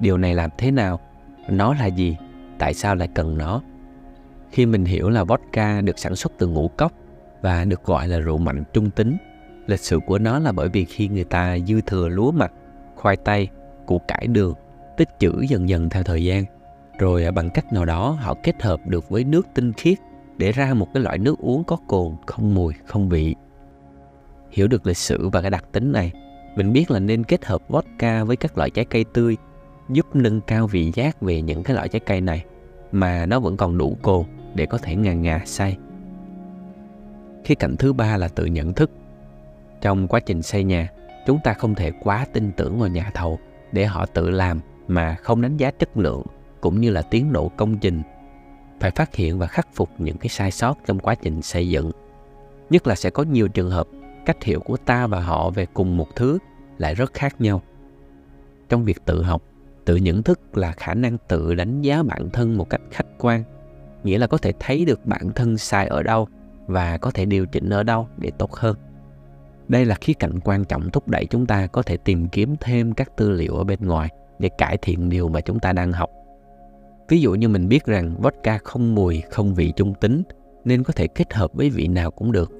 điều 0.00 0.18
này 0.18 0.34
làm 0.34 0.50
thế 0.58 0.70
nào, 0.70 1.00
nó 1.48 1.74
là 1.74 1.86
gì, 1.86 2.16
tại 2.58 2.74
sao 2.74 2.94
lại 2.94 3.08
cần 3.14 3.38
nó? 3.38 3.62
Khi 4.50 4.66
mình 4.66 4.84
hiểu 4.84 5.10
là 5.10 5.24
vodka 5.24 5.80
được 5.80 5.98
sản 5.98 6.16
xuất 6.16 6.32
từ 6.38 6.46
ngũ 6.46 6.68
cốc 6.68 6.92
và 7.42 7.64
được 7.64 7.84
gọi 7.84 8.08
là 8.08 8.18
rượu 8.18 8.38
mạnh 8.38 8.64
trung 8.72 8.90
tính, 8.90 9.16
lịch 9.66 9.80
sử 9.80 9.98
của 10.06 10.18
nó 10.18 10.38
là 10.38 10.52
bởi 10.52 10.68
vì 10.68 10.84
khi 10.84 11.08
người 11.08 11.24
ta 11.24 11.58
dư 11.58 11.80
thừa 11.80 12.08
lúa 12.08 12.30
mạch, 12.30 12.52
khoai 12.96 13.16
tây, 13.16 13.48
củ 13.86 13.98
cải 13.98 14.26
đường, 14.26 14.54
tích 14.96 15.08
trữ 15.18 15.40
dần 15.48 15.68
dần 15.68 15.90
theo 15.90 16.02
thời 16.02 16.24
gian, 16.24 16.44
rồi 16.98 17.24
à, 17.24 17.30
bằng 17.30 17.50
cách 17.50 17.72
nào 17.72 17.84
đó 17.84 18.10
họ 18.10 18.34
kết 18.42 18.62
hợp 18.62 18.80
được 18.86 19.08
với 19.08 19.24
nước 19.24 19.48
tinh 19.54 19.72
khiết 19.72 19.98
để 20.38 20.52
ra 20.52 20.74
một 20.74 20.88
cái 20.94 21.02
loại 21.02 21.18
nước 21.18 21.38
uống 21.38 21.64
có 21.64 21.76
cồn, 21.86 22.16
không 22.26 22.54
mùi, 22.54 22.74
không 22.86 23.08
vị. 23.08 23.34
Hiểu 24.50 24.68
được 24.68 24.86
lịch 24.86 24.96
sử 24.96 25.28
và 25.28 25.40
cái 25.40 25.50
đặc 25.50 25.64
tính 25.72 25.92
này, 25.92 26.12
mình 26.56 26.72
biết 26.72 26.90
là 26.90 26.98
nên 26.98 27.24
kết 27.24 27.44
hợp 27.44 27.68
vodka 27.68 28.24
với 28.24 28.36
các 28.36 28.58
loại 28.58 28.70
trái 28.70 28.84
cây 28.84 29.04
tươi 29.04 29.36
giúp 29.88 30.16
nâng 30.16 30.40
cao 30.40 30.66
vị 30.66 30.92
giác 30.94 31.22
về 31.22 31.42
những 31.42 31.62
cái 31.62 31.74
loại 31.74 31.88
trái 31.88 32.00
cây 32.00 32.20
này 32.20 32.44
mà 32.92 33.26
nó 33.26 33.40
vẫn 33.40 33.56
còn 33.56 33.78
đủ 33.78 33.96
cồn 34.02 34.24
để 34.54 34.66
có 34.66 34.78
thể 34.78 34.96
ngà 34.96 35.12
ngà 35.12 35.42
say. 35.44 35.76
Khía 37.44 37.54
cạnh 37.54 37.76
thứ 37.76 37.92
ba 37.92 38.16
là 38.16 38.28
tự 38.28 38.44
nhận 38.44 38.72
thức. 38.72 38.90
Trong 39.80 40.08
quá 40.08 40.20
trình 40.20 40.42
xây 40.42 40.64
nhà, 40.64 40.88
chúng 41.26 41.38
ta 41.44 41.52
không 41.52 41.74
thể 41.74 41.92
quá 42.02 42.26
tin 42.32 42.52
tưởng 42.52 42.78
vào 42.78 42.88
nhà 42.88 43.10
thầu 43.14 43.38
để 43.72 43.86
họ 43.86 44.06
tự 44.06 44.30
làm 44.30 44.60
mà 44.88 45.16
không 45.22 45.42
đánh 45.42 45.56
giá 45.56 45.70
chất 45.70 45.96
lượng 45.96 46.22
cũng 46.62 46.80
như 46.80 46.90
là 46.90 47.02
tiến 47.02 47.32
độ 47.32 47.50
công 47.56 47.78
trình. 47.78 48.02
Phải 48.80 48.90
phát 48.90 49.14
hiện 49.14 49.38
và 49.38 49.46
khắc 49.46 49.68
phục 49.74 49.90
những 49.98 50.18
cái 50.18 50.28
sai 50.28 50.50
sót 50.50 50.78
trong 50.86 50.98
quá 50.98 51.14
trình 51.14 51.42
xây 51.42 51.68
dựng. 51.68 51.90
Nhất 52.70 52.86
là 52.86 52.94
sẽ 52.94 53.10
có 53.10 53.22
nhiều 53.22 53.48
trường 53.48 53.70
hợp 53.70 53.86
cách 54.26 54.42
hiểu 54.42 54.60
của 54.60 54.76
ta 54.76 55.06
và 55.06 55.20
họ 55.20 55.50
về 55.50 55.66
cùng 55.74 55.96
một 55.96 56.16
thứ 56.16 56.38
lại 56.78 56.94
rất 56.94 57.14
khác 57.14 57.40
nhau. 57.40 57.62
Trong 58.68 58.84
việc 58.84 59.04
tự 59.04 59.22
học, 59.22 59.42
tự 59.84 59.96
nhận 59.96 60.22
thức 60.22 60.56
là 60.58 60.72
khả 60.72 60.94
năng 60.94 61.18
tự 61.28 61.54
đánh 61.54 61.82
giá 61.82 62.02
bản 62.02 62.30
thân 62.30 62.58
một 62.58 62.70
cách 62.70 62.80
khách 62.90 63.06
quan 63.18 63.44
nghĩa 64.04 64.18
là 64.18 64.26
có 64.26 64.38
thể 64.38 64.52
thấy 64.60 64.84
được 64.84 65.06
bản 65.06 65.30
thân 65.34 65.58
sai 65.58 65.86
ở 65.86 66.02
đâu 66.02 66.28
và 66.66 66.98
có 66.98 67.10
thể 67.10 67.24
điều 67.24 67.46
chỉnh 67.46 67.70
ở 67.70 67.82
đâu 67.82 68.08
để 68.16 68.30
tốt 68.38 68.52
hơn 68.52 68.76
đây 69.68 69.84
là 69.84 69.94
khía 69.94 70.12
cạnh 70.12 70.40
quan 70.44 70.64
trọng 70.64 70.90
thúc 70.90 71.08
đẩy 71.08 71.26
chúng 71.26 71.46
ta 71.46 71.66
có 71.66 71.82
thể 71.82 71.96
tìm 71.96 72.28
kiếm 72.28 72.56
thêm 72.60 72.92
các 72.92 73.16
tư 73.16 73.30
liệu 73.30 73.56
ở 73.56 73.64
bên 73.64 73.78
ngoài 73.80 74.08
để 74.38 74.50
cải 74.58 74.76
thiện 74.82 75.08
điều 75.08 75.28
mà 75.28 75.40
chúng 75.40 75.60
ta 75.60 75.72
đang 75.72 75.92
học 75.92 76.10
ví 77.08 77.20
dụ 77.20 77.34
như 77.34 77.48
mình 77.48 77.68
biết 77.68 77.84
rằng 77.84 78.14
vodka 78.18 78.58
không 78.58 78.94
mùi 78.94 79.20
không 79.20 79.54
vị 79.54 79.72
trung 79.76 79.94
tính 79.94 80.22
nên 80.64 80.82
có 80.82 80.92
thể 80.92 81.06
kết 81.06 81.34
hợp 81.34 81.52
với 81.52 81.70
vị 81.70 81.88
nào 81.88 82.10
cũng 82.10 82.32
được 82.32 82.52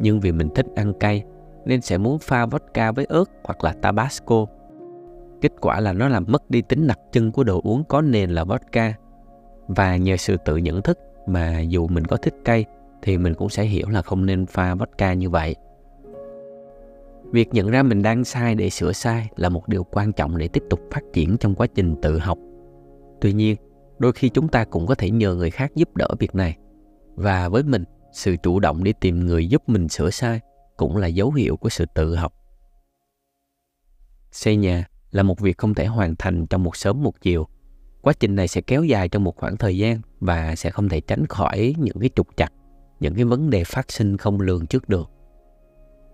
nhưng 0.00 0.20
vì 0.20 0.32
mình 0.32 0.48
thích 0.54 0.66
ăn 0.74 0.92
cay 1.00 1.24
nên 1.64 1.80
sẽ 1.80 1.98
muốn 1.98 2.18
pha 2.18 2.46
vodka 2.46 2.92
với 2.92 3.04
ớt 3.04 3.24
hoặc 3.44 3.64
là 3.64 3.72
tabasco 3.72 4.46
kết 5.40 5.52
quả 5.60 5.80
là 5.80 5.92
nó 5.92 6.08
làm 6.08 6.24
mất 6.28 6.50
đi 6.50 6.62
tính 6.62 6.86
đặc 6.86 6.98
trưng 7.12 7.32
của 7.32 7.44
đồ 7.44 7.60
uống 7.64 7.84
có 7.84 8.00
nền 8.00 8.30
là 8.30 8.44
vodka 8.44 8.94
và 9.68 9.96
nhờ 9.96 10.16
sự 10.16 10.36
tự 10.44 10.56
nhận 10.56 10.82
thức 10.82 10.98
mà 11.26 11.60
dù 11.60 11.88
mình 11.88 12.04
có 12.04 12.16
thích 12.16 12.34
cay 12.44 12.64
thì 13.02 13.18
mình 13.18 13.34
cũng 13.34 13.48
sẽ 13.48 13.64
hiểu 13.64 13.88
là 13.88 14.02
không 14.02 14.26
nên 14.26 14.46
pha 14.46 14.74
vodka 14.74 15.12
như 15.14 15.30
vậy. 15.30 15.56
Việc 17.32 17.54
nhận 17.54 17.70
ra 17.70 17.82
mình 17.82 18.02
đang 18.02 18.24
sai 18.24 18.54
để 18.54 18.70
sửa 18.70 18.92
sai 18.92 19.28
là 19.36 19.48
một 19.48 19.68
điều 19.68 19.84
quan 19.84 20.12
trọng 20.12 20.38
để 20.38 20.48
tiếp 20.48 20.62
tục 20.70 20.80
phát 20.90 21.00
triển 21.12 21.36
trong 21.38 21.54
quá 21.54 21.66
trình 21.66 21.94
tự 22.02 22.18
học. 22.18 22.38
Tuy 23.20 23.32
nhiên, 23.32 23.56
đôi 23.98 24.12
khi 24.12 24.28
chúng 24.28 24.48
ta 24.48 24.64
cũng 24.64 24.86
có 24.86 24.94
thể 24.94 25.10
nhờ 25.10 25.34
người 25.34 25.50
khác 25.50 25.72
giúp 25.74 25.96
đỡ 25.96 26.08
việc 26.18 26.34
này. 26.34 26.56
Và 27.14 27.48
với 27.48 27.62
mình, 27.62 27.84
sự 28.12 28.36
chủ 28.42 28.60
động 28.60 28.84
đi 28.84 28.92
tìm 29.00 29.26
người 29.26 29.48
giúp 29.48 29.62
mình 29.66 29.88
sửa 29.88 30.10
sai 30.10 30.40
cũng 30.76 30.96
là 30.96 31.06
dấu 31.06 31.32
hiệu 31.32 31.56
của 31.56 31.68
sự 31.68 31.84
tự 31.94 32.14
học. 32.14 32.32
Xây 34.32 34.56
nhà 34.56 34.86
là 35.10 35.22
một 35.22 35.40
việc 35.40 35.58
không 35.58 35.74
thể 35.74 35.86
hoàn 35.86 36.16
thành 36.16 36.46
trong 36.46 36.62
một 36.62 36.76
sớm 36.76 37.02
một 37.02 37.20
chiều 37.20 37.48
quá 38.06 38.12
trình 38.20 38.34
này 38.34 38.48
sẽ 38.48 38.60
kéo 38.60 38.84
dài 38.84 39.08
trong 39.08 39.24
một 39.24 39.36
khoảng 39.36 39.56
thời 39.56 39.78
gian 39.78 40.00
và 40.20 40.56
sẽ 40.56 40.70
không 40.70 40.88
thể 40.88 41.00
tránh 41.00 41.26
khỏi 41.26 41.74
những 41.78 42.00
cái 42.00 42.10
trục 42.14 42.26
trặc 42.36 42.52
những 43.00 43.14
cái 43.14 43.24
vấn 43.24 43.50
đề 43.50 43.64
phát 43.64 43.92
sinh 43.92 44.16
không 44.16 44.40
lường 44.40 44.66
trước 44.66 44.88
được 44.88 45.10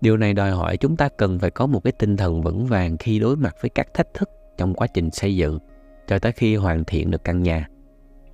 điều 0.01 0.17
này 0.17 0.33
đòi 0.33 0.51
hỏi 0.51 0.77
chúng 0.77 0.95
ta 0.95 1.09
cần 1.17 1.39
phải 1.39 1.51
có 1.51 1.67
một 1.67 1.83
cái 1.83 1.93
tinh 1.99 2.17
thần 2.17 2.41
vững 2.41 2.65
vàng 2.65 2.97
khi 2.97 3.19
đối 3.19 3.35
mặt 3.35 3.55
với 3.61 3.69
các 3.69 3.87
thách 3.93 4.13
thức 4.13 4.29
trong 4.57 4.73
quá 4.73 4.87
trình 4.87 5.11
xây 5.11 5.35
dựng 5.35 5.59
cho 6.07 6.19
tới 6.19 6.31
khi 6.31 6.55
hoàn 6.55 6.83
thiện 6.83 7.11
được 7.11 7.23
căn 7.23 7.43
nhà. 7.43 7.67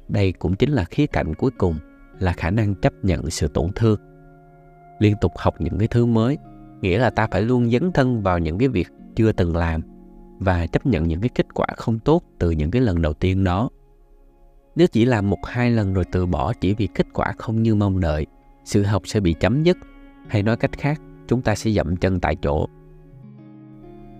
Đây 0.08 0.32
cũng 0.32 0.56
chính 0.56 0.72
là 0.72 0.84
khía 0.84 1.08
cạnh 1.08 1.34
cuối 1.34 1.52
cùng 1.58 1.76
là 2.20 2.34
khả 2.34 2.50
năng 2.50 2.76
chấp 2.76 2.94
nhận 3.04 3.30
sự 3.30 3.48
tổn 3.48 3.70
thương. 3.76 4.00
Liên 5.00 5.16
tục 5.22 5.32
học 5.38 5.56
những 5.60 5.78
cái 5.78 5.88
thứ 5.88 6.06
mới, 6.06 6.38
nghĩa 6.82 6.98
là 7.00 7.10
ta 7.10 7.28
phải 7.32 7.42
luôn 7.42 7.70
dấn 7.70 7.92
thân 7.92 8.22
vào 8.22 8.40
những 8.40 8.58
cái 8.58 8.68
việc 8.68 8.88
chưa 9.16 9.32
từng 9.32 9.56
làm 9.56 9.82
và 10.40 10.68
chấp 10.68 10.86
nhận 10.86 11.08
những 11.08 11.22
cái 11.22 11.30
kết 11.30 11.54
quả 11.54 11.68
không 11.78 12.00
tốt 12.00 12.24
từ 12.40 12.52
những 12.52 12.72
cái 12.72 12.82
lần 12.82 13.02
đầu 13.02 13.14
tiên 13.14 13.44
đó. 13.44 13.70
Nếu 14.76 14.88
chỉ 14.88 15.06
làm 15.06 15.30
một 15.30 15.46
hai 15.46 15.72
lần 15.72 15.94
rồi 15.94 16.06
từ 16.12 16.26
bỏ 16.26 16.54
chỉ 16.54 16.74
vì 16.74 16.88
kết 16.88 17.08
quả 17.14 17.34
không 17.38 17.64
như 17.64 17.76
mong 17.76 18.00
đợi, 18.00 18.26
sự 18.64 18.84
học 18.84 19.02
sẽ 19.06 19.20
bị 19.20 19.36
chấm 19.40 19.64
dứt. 19.64 19.78
Hay 20.28 20.44
nói 20.44 20.58
cách 20.58 20.72
khác, 20.78 21.02
chúng 21.28 21.42
ta 21.42 21.56
sẽ 21.56 21.72
dậm 21.72 21.96
chân 21.96 22.20
tại 22.20 22.36
chỗ. 22.36 22.68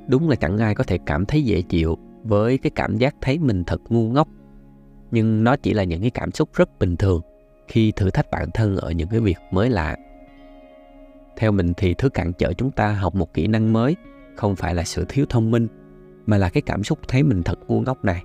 Đúng 0.08 0.30
là 0.30 0.36
chẳng 0.36 0.58
ai 0.58 0.76
có 0.76 0.84
thể 0.84 0.98
cảm 1.06 1.26
thấy 1.26 1.44
dễ 1.44 1.62
chịu 1.62 1.98
với 2.30 2.58
cái 2.58 2.72
cảm 2.76 2.98
giác 2.98 3.16
thấy 3.22 3.40
mình 3.40 3.64
thật 3.64 3.82
ngu 3.90 4.10
ngốc. 4.10 4.28
Nhưng 5.12 5.44
nó 5.44 5.56
chỉ 5.56 5.74
là 5.74 5.84
những 5.84 6.02
cái 6.02 6.10
cảm 6.10 6.32
xúc 6.32 6.50
rất 6.54 6.80
bình 6.80 6.96
thường 6.98 7.22
khi 7.68 7.92
thử 7.92 8.10
thách 8.10 8.32
bản 8.32 8.50
thân 8.54 8.78
ở 8.78 8.92
những 8.92 9.08
cái 9.08 9.20
việc 9.20 9.38
mới 9.52 9.70
lạ. 9.70 9.98
Theo 11.38 11.52
mình 11.52 11.74
thì 11.78 11.94
thứ 11.94 12.10
cản 12.10 12.34
trở 12.34 12.54
chúng 12.54 12.72
ta 12.72 12.94
học 12.94 13.16
một 13.16 13.34
kỹ 13.34 13.48
năng 13.48 13.74
mới 13.74 13.96
không 14.36 14.56
phải 14.56 14.76
là 14.76 14.84
sự 14.84 15.06
thiếu 15.10 15.26
thông 15.30 15.52
minh, 15.52 15.68
mà 16.26 16.38
là 16.38 16.50
cái 16.50 16.62
cảm 16.62 16.84
xúc 16.84 17.00
thấy 17.08 17.24
mình 17.24 17.44
thật 17.44 17.60
ngu 17.68 17.82
ngốc 17.82 18.06
này. 18.06 18.24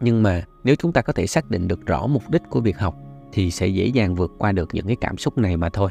Nhưng 0.00 0.22
mà 0.22 0.44
nếu 0.64 0.76
chúng 0.76 0.92
ta 0.92 1.02
có 1.02 1.12
thể 1.12 1.26
xác 1.26 1.50
định 1.50 1.68
được 1.68 1.86
rõ 1.86 2.06
mục 2.06 2.22
đích 2.30 2.42
của 2.50 2.60
việc 2.60 2.78
học 2.78 2.96
thì 3.32 3.50
sẽ 3.50 3.66
dễ 3.66 3.86
dàng 3.86 4.14
vượt 4.14 4.32
qua 4.38 4.52
được 4.52 4.68
những 4.72 4.86
cái 4.86 4.96
cảm 5.00 5.16
xúc 5.16 5.38
này 5.38 5.56
mà 5.56 5.68
thôi. 5.68 5.90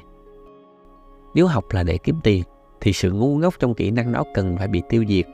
Nếu 1.36 1.48
học 1.48 1.64
là 1.72 1.84
để 1.84 1.98
kiếm 1.98 2.16
tiền 2.24 2.44
thì 2.82 2.94
sự 2.94 3.12
ngu 3.12 3.38
ngốc 3.38 3.54
trong 3.60 3.74
kỹ 3.74 3.92
năng 3.92 4.12
đó 4.12 4.24
cần 4.34 4.58
phải 4.58 4.68
bị 4.68 4.82
tiêu 4.90 5.06
diệt 5.08 5.26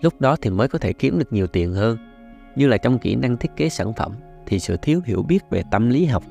lúc 0.00 0.20
đó 0.20 0.36
thì 0.42 0.50
mới 0.50 0.68
có 0.68 0.78
thể 0.78 0.92
kiếm 0.92 1.18
được 1.18 1.32
nhiều 1.32 1.46
tiền 1.46 1.72
hơn 1.72 1.98
như 2.56 2.66
là 2.66 2.76
trong 2.76 2.98
kỹ 2.98 3.14
năng 3.14 3.36
thiết 3.36 3.50
kế 3.56 3.68
sản 3.68 3.92
phẩm 3.92 4.12
thì 4.46 4.58
sự 4.58 4.76
thiếu 4.82 5.00
hiểu 5.04 5.22
biết 5.22 5.50
về 5.50 5.62
tâm 5.70 5.88
lý 5.88 6.04
học 6.04 6.22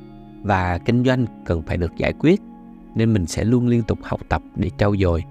và 0.43 0.77
kinh 0.85 1.03
doanh 1.03 1.25
cần 1.45 1.61
phải 1.61 1.77
được 1.77 1.91
giải 1.97 2.13
quyết 2.19 2.41
nên 2.95 3.13
mình 3.13 3.25
sẽ 3.25 3.43
luôn 3.43 3.67
liên 3.67 3.83
tục 3.83 3.99
học 4.03 4.19
tập 4.29 4.41
để 4.55 4.69
trau 4.77 4.95
dồi 4.97 5.23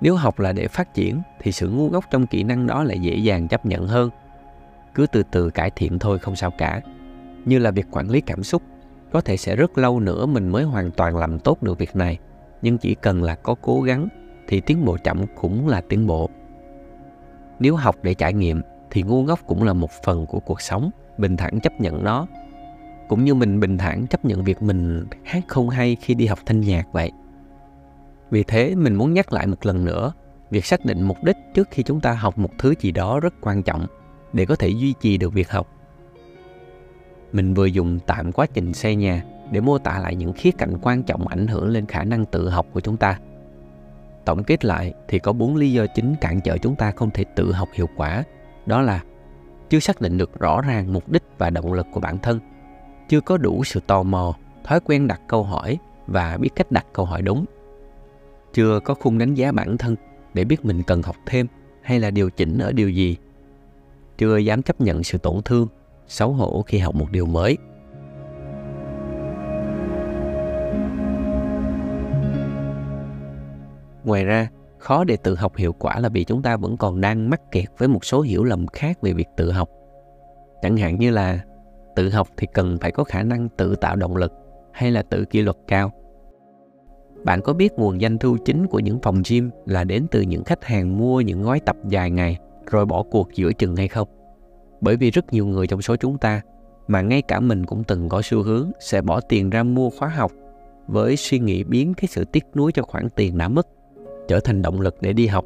nếu 0.00 0.14
học 0.14 0.40
là 0.40 0.52
để 0.52 0.68
phát 0.68 0.94
triển 0.94 1.22
thì 1.40 1.52
sự 1.52 1.68
ngu 1.70 1.90
ngốc 1.90 2.04
trong 2.10 2.26
kỹ 2.26 2.42
năng 2.42 2.66
đó 2.66 2.82
lại 2.84 2.98
dễ 2.98 3.16
dàng 3.16 3.48
chấp 3.48 3.66
nhận 3.66 3.88
hơn. 3.88 4.10
Cứ 4.94 5.06
từ 5.12 5.22
từ 5.30 5.50
cải 5.50 5.70
thiện 5.70 5.98
thôi 5.98 6.18
không 6.18 6.36
sao 6.36 6.50
cả. 6.58 6.80
Như 7.44 7.58
là 7.58 7.70
việc 7.70 7.86
quản 7.90 8.10
lý 8.10 8.20
cảm 8.20 8.42
xúc, 8.42 8.62
có 9.12 9.20
thể 9.20 9.36
sẽ 9.36 9.56
rất 9.56 9.78
lâu 9.78 10.00
nữa 10.00 10.26
mình 10.26 10.48
mới 10.48 10.64
hoàn 10.64 10.90
toàn 10.90 11.16
làm 11.16 11.38
tốt 11.38 11.62
được 11.62 11.78
việc 11.78 11.96
này, 11.96 12.18
nhưng 12.62 12.78
chỉ 12.78 12.94
cần 12.94 13.22
là 13.22 13.34
có 13.34 13.54
cố 13.62 13.80
gắng 13.80 14.08
thì 14.48 14.60
tiến 14.60 14.84
bộ 14.84 14.96
chậm 15.04 15.24
cũng 15.34 15.68
là 15.68 15.80
tiến 15.80 16.06
bộ. 16.06 16.30
Nếu 17.60 17.76
học 17.76 17.96
để 18.02 18.14
trải 18.14 18.32
nghiệm 18.32 18.62
thì 18.90 19.02
ngu 19.02 19.22
ngốc 19.22 19.40
cũng 19.46 19.62
là 19.62 19.72
một 19.72 19.90
phần 20.04 20.26
của 20.26 20.40
cuộc 20.40 20.60
sống, 20.60 20.90
bình 21.18 21.36
thản 21.36 21.60
chấp 21.60 21.80
nhận 21.80 22.04
nó. 22.04 22.26
cũng 23.08 23.24
như 23.24 23.34
mình 23.34 23.60
bình 23.60 23.78
thản 23.78 24.06
chấp 24.06 24.24
nhận 24.24 24.44
việc 24.44 24.62
mình 24.62 25.06
hát 25.24 25.44
không 25.48 25.68
hay 25.68 25.96
khi 26.00 26.14
đi 26.14 26.26
học 26.26 26.38
thanh 26.46 26.60
nhạc 26.60 26.92
vậy. 26.92 27.12
Vì 28.30 28.42
thế 28.42 28.74
mình 28.74 28.94
muốn 28.94 29.14
nhắc 29.14 29.32
lại 29.32 29.46
một 29.46 29.66
lần 29.66 29.84
nữa 29.84 30.12
việc 30.50 30.64
xác 30.64 30.84
định 30.84 31.02
mục 31.02 31.24
đích 31.24 31.36
trước 31.54 31.68
khi 31.70 31.82
chúng 31.82 32.00
ta 32.00 32.12
học 32.12 32.38
một 32.38 32.50
thứ 32.58 32.74
gì 32.80 32.92
đó 32.92 33.20
rất 33.20 33.34
quan 33.40 33.62
trọng 33.62 33.86
để 34.32 34.46
có 34.46 34.56
thể 34.56 34.68
duy 34.68 34.94
trì 35.00 35.18
được 35.18 35.32
việc 35.32 35.50
học. 35.50 35.68
Mình 37.32 37.54
vừa 37.54 37.66
dùng 37.66 37.98
tạm 38.06 38.32
quá 38.32 38.46
trình 38.54 38.74
xây 38.74 38.96
nhà 38.96 39.24
để 39.50 39.60
mô 39.60 39.78
tả 39.78 39.98
lại 39.98 40.14
những 40.14 40.32
khía 40.32 40.50
cạnh 40.58 40.78
quan 40.82 41.02
trọng 41.02 41.28
ảnh 41.28 41.46
hưởng 41.46 41.68
lên 41.68 41.86
khả 41.86 42.04
năng 42.04 42.24
tự 42.24 42.48
học 42.48 42.66
của 42.72 42.80
chúng 42.80 42.96
ta 42.96 43.18
tổng 44.24 44.44
kết 44.44 44.64
lại 44.64 44.92
thì 45.08 45.18
có 45.18 45.32
bốn 45.32 45.56
lý 45.56 45.72
do 45.72 45.86
chính 45.86 46.14
cản 46.20 46.40
trở 46.40 46.58
chúng 46.58 46.76
ta 46.76 46.90
không 46.90 47.10
thể 47.10 47.24
tự 47.24 47.52
học 47.52 47.68
hiệu 47.72 47.88
quả. 47.96 48.24
Đó 48.66 48.82
là 48.82 49.02
chưa 49.70 49.78
xác 49.78 50.00
định 50.00 50.18
được 50.18 50.40
rõ 50.40 50.60
ràng 50.60 50.92
mục 50.92 51.08
đích 51.08 51.22
và 51.38 51.50
động 51.50 51.72
lực 51.72 51.86
của 51.92 52.00
bản 52.00 52.18
thân, 52.18 52.40
chưa 53.08 53.20
có 53.20 53.36
đủ 53.36 53.64
sự 53.64 53.80
tò 53.86 54.02
mò, 54.02 54.34
thói 54.64 54.80
quen 54.80 55.06
đặt 55.06 55.20
câu 55.28 55.42
hỏi 55.42 55.78
và 56.06 56.36
biết 56.36 56.50
cách 56.56 56.72
đặt 56.72 56.86
câu 56.92 57.06
hỏi 57.06 57.22
đúng, 57.22 57.44
chưa 58.52 58.80
có 58.80 58.94
khung 58.94 59.18
đánh 59.18 59.34
giá 59.34 59.52
bản 59.52 59.78
thân 59.78 59.96
để 60.34 60.44
biết 60.44 60.64
mình 60.64 60.82
cần 60.82 61.02
học 61.02 61.16
thêm 61.26 61.46
hay 61.82 62.00
là 62.00 62.10
điều 62.10 62.30
chỉnh 62.30 62.58
ở 62.58 62.72
điều 62.72 62.90
gì, 62.90 63.16
chưa 64.18 64.36
dám 64.36 64.62
chấp 64.62 64.80
nhận 64.80 65.04
sự 65.04 65.18
tổn 65.18 65.42
thương, 65.44 65.68
xấu 66.06 66.32
hổ 66.32 66.62
khi 66.66 66.78
học 66.78 66.94
một 66.94 67.10
điều 67.10 67.26
mới. 67.26 67.56
Ngoài 74.08 74.24
ra, 74.24 74.48
khó 74.78 75.04
để 75.04 75.16
tự 75.16 75.34
học 75.34 75.56
hiệu 75.56 75.72
quả 75.72 76.00
là 76.00 76.08
vì 76.08 76.24
chúng 76.24 76.42
ta 76.42 76.56
vẫn 76.56 76.76
còn 76.76 77.00
đang 77.00 77.30
mắc 77.30 77.50
kẹt 77.50 77.64
với 77.78 77.88
một 77.88 78.04
số 78.04 78.20
hiểu 78.20 78.44
lầm 78.44 78.66
khác 78.66 79.02
về 79.02 79.12
việc 79.12 79.28
tự 79.36 79.50
học. 79.50 79.68
Chẳng 80.62 80.76
hạn 80.76 80.98
như 80.98 81.10
là, 81.10 81.40
tự 81.96 82.10
học 82.10 82.28
thì 82.36 82.46
cần 82.54 82.78
phải 82.80 82.90
có 82.90 83.04
khả 83.04 83.22
năng 83.22 83.48
tự 83.48 83.74
tạo 83.74 83.96
động 83.96 84.16
lực 84.16 84.32
hay 84.72 84.90
là 84.90 85.02
tự 85.02 85.24
kỷ 85.24 85.42
luật 85.42 85.56
cao. 85.66 85.92
Bạn 87.24 87.40
có 87.42 87.52
biết 87.52 87.72
nguồn 87.72 88.00
doanh 88.00 88.18
thu 88.18 88.36
chính 88.44 88.66
của 88.66 88.78
những 88.78 88.98
phòng 89.02 89.22
gym 89.28 89.50
là 89.66 89.84
đến 89.84 90.06
từ 90.10 90.20
những 90.20 90.44
khách 90.44 90.64
hàng 90.64 90.98
mua 90.98 91.20
những 91.20 91.42
gói 91.42 91.60
tập 91.60 91.76
dài 91.88 92.10
ngày 92.10 92.38
rồi 92.70 92.86
bỏ 92.86 93.02
cuộc 93.10 93.28
giữa 93.34 93.52
chừng 93.52 93.76
hay 93.76 93.88
không? 93.88 94.08
Bởi 94.80 94.96
vì 94.96 95.10
rất 95.10 95.32
nhiều 95.32 95.46
người 95.46 95.66
trong 95.66 95.82
số 95.82 95.96
chúng 95.96 96.18
ta 96.18 96.42
mà 96.86 97.00
ngay 97.00 97.22
cả 97.22 97.40
mình 97.40 97.66
cũng 97.66 97.84
từng 97.84 98.08
có 98.08 98.22
xu 98.24 98.42
hướng 98.42 98.70
sẽ 98.80 99.02
bỏ 99.02 99.20
tiền 99.20 99.50
ra 99.50 99.62
mua 99.62 99.90
khóa 99.90 100.08
học 100.08 100.32
với 100.86 101.16
suy 101.16 101.38
nghĩ 101.38 101.64
biến 101.64 101.94
cái 101.94 102.08
sự 102.08 102.24
tiếc 102.24 102.44
nuối 102.54 102.72
cho 102.72 102.82
khoản 102.82 103.08
tiền 103.16 103.38
đã 103.38 103.48
mất 103.48 103.68
trở 104.28 104.40
thành 104.40 104.62
động 104.62 104.80
lực 104.80 104.96
để 105.00 105.12
đi 105.12 105.26
học. 105.26 105.44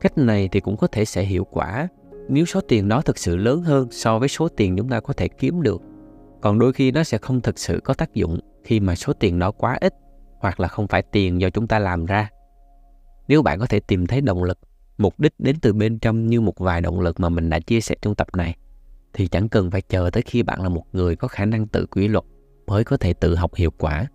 Cách 0.00 0.18
này 0.18 0.48
thì 0.52 0.60
cũng 0.60 0.76
có 0.76 0.86
thể 0.86 1.04
sẽ 1.04 1.22
hiệu 1.22 1.44
quả 1.44 1.88
nếu 2.28 2.44
số 2.44 2.60
tiền 2.60 2.88
đó 2.88 3.02
thực 3.02 3.18
sự 3.18 3.36
lớn 3.36 3.62
hơn 3.62 3.88
so 3.90 4.18
với 4.18 4.28
số 4.28 4.48
tiền 4.48 4.76
chúng 4.76 4.88
ta 4.88 5.00
có 5.00 5.12
thể 5.12 5.28
kiếm 5.28 5.62
được. 5.62 5.82
Còn 6.40 6.58
đôi 6.58 6.72
khi 6.72 6.90
nó 6.90 7.04
sẽ 7.04 7.18
không 7.18 7.40
thực 7.40 7.58
sự 7.58 7.80
có 7.84 7.94
tác 7.94 8.14
dụng 8.14 8.40
khi 8.64 8.80
mà 8.80 8.94
số 8.94 9.12
tiền 9.12 9.38
đó 9.38 9.50
quá 9.50 9.78
ít 9.80 9.94
hoặc 10.38 10.60
là 10.60 10.68
không 10.68 10.88
phải 10.88 11.02
tiền 11.02 11.40
do 11.40 11.50
chúng 11.50 11.66
ta 11.66 11.78
làm 11.78 12.06
ra. 12.06 12.30
Nếu 13.28 13.42
bạn 13.42 13.58
có 13.58 13.66
thể 13.66 13.80
tìm 13.80 14.06
thấy 14.06 14.20
động 14.20 14.44
lực, 14.44 14.58
mục 14.98 15.20
đích 15.20 15.34
đến 15.38 15.56
từ 15.62 15.72
bên 15.72 15.98
trong 15.98 16.26
như 16.26 16.40
một 16.40 16.58
vài 16.58 16.80
động 16.80 17.00
lực 17.00 17.20
mà 17.20 17.28
mình 17.28 17.50
đã 17.50 17.60
chia 17.60 17.80
sẻ 17.80 17.94
trong 18.02 18.14
tập 18.14 18.28
này, 18.36 18.56
thì 19.12 19.26
chẳng 19.26 19.48
cần 19.48 19.70
phải 19.70 19.82
chờ 19.82 20.10
tới 20.12 20.22
khi 20.22 20.42
bạn 20.42 20.62
là 20.62 20.68
một 20.68 20.84
người 20.92 21.16
có 21.16 21.28
khả 21.28 21.44
năng 21.44 21.66
tự 21.66 21.86
quy 21.86 22.08
luật 22.08 22.24
mới 22.66 22.84
có 22.84 22.96
thể 22.96 23.12
tự 23.12 23.34
học 23.34 23.54
hiệu 23.54 23.70
quả. 23.70 24.06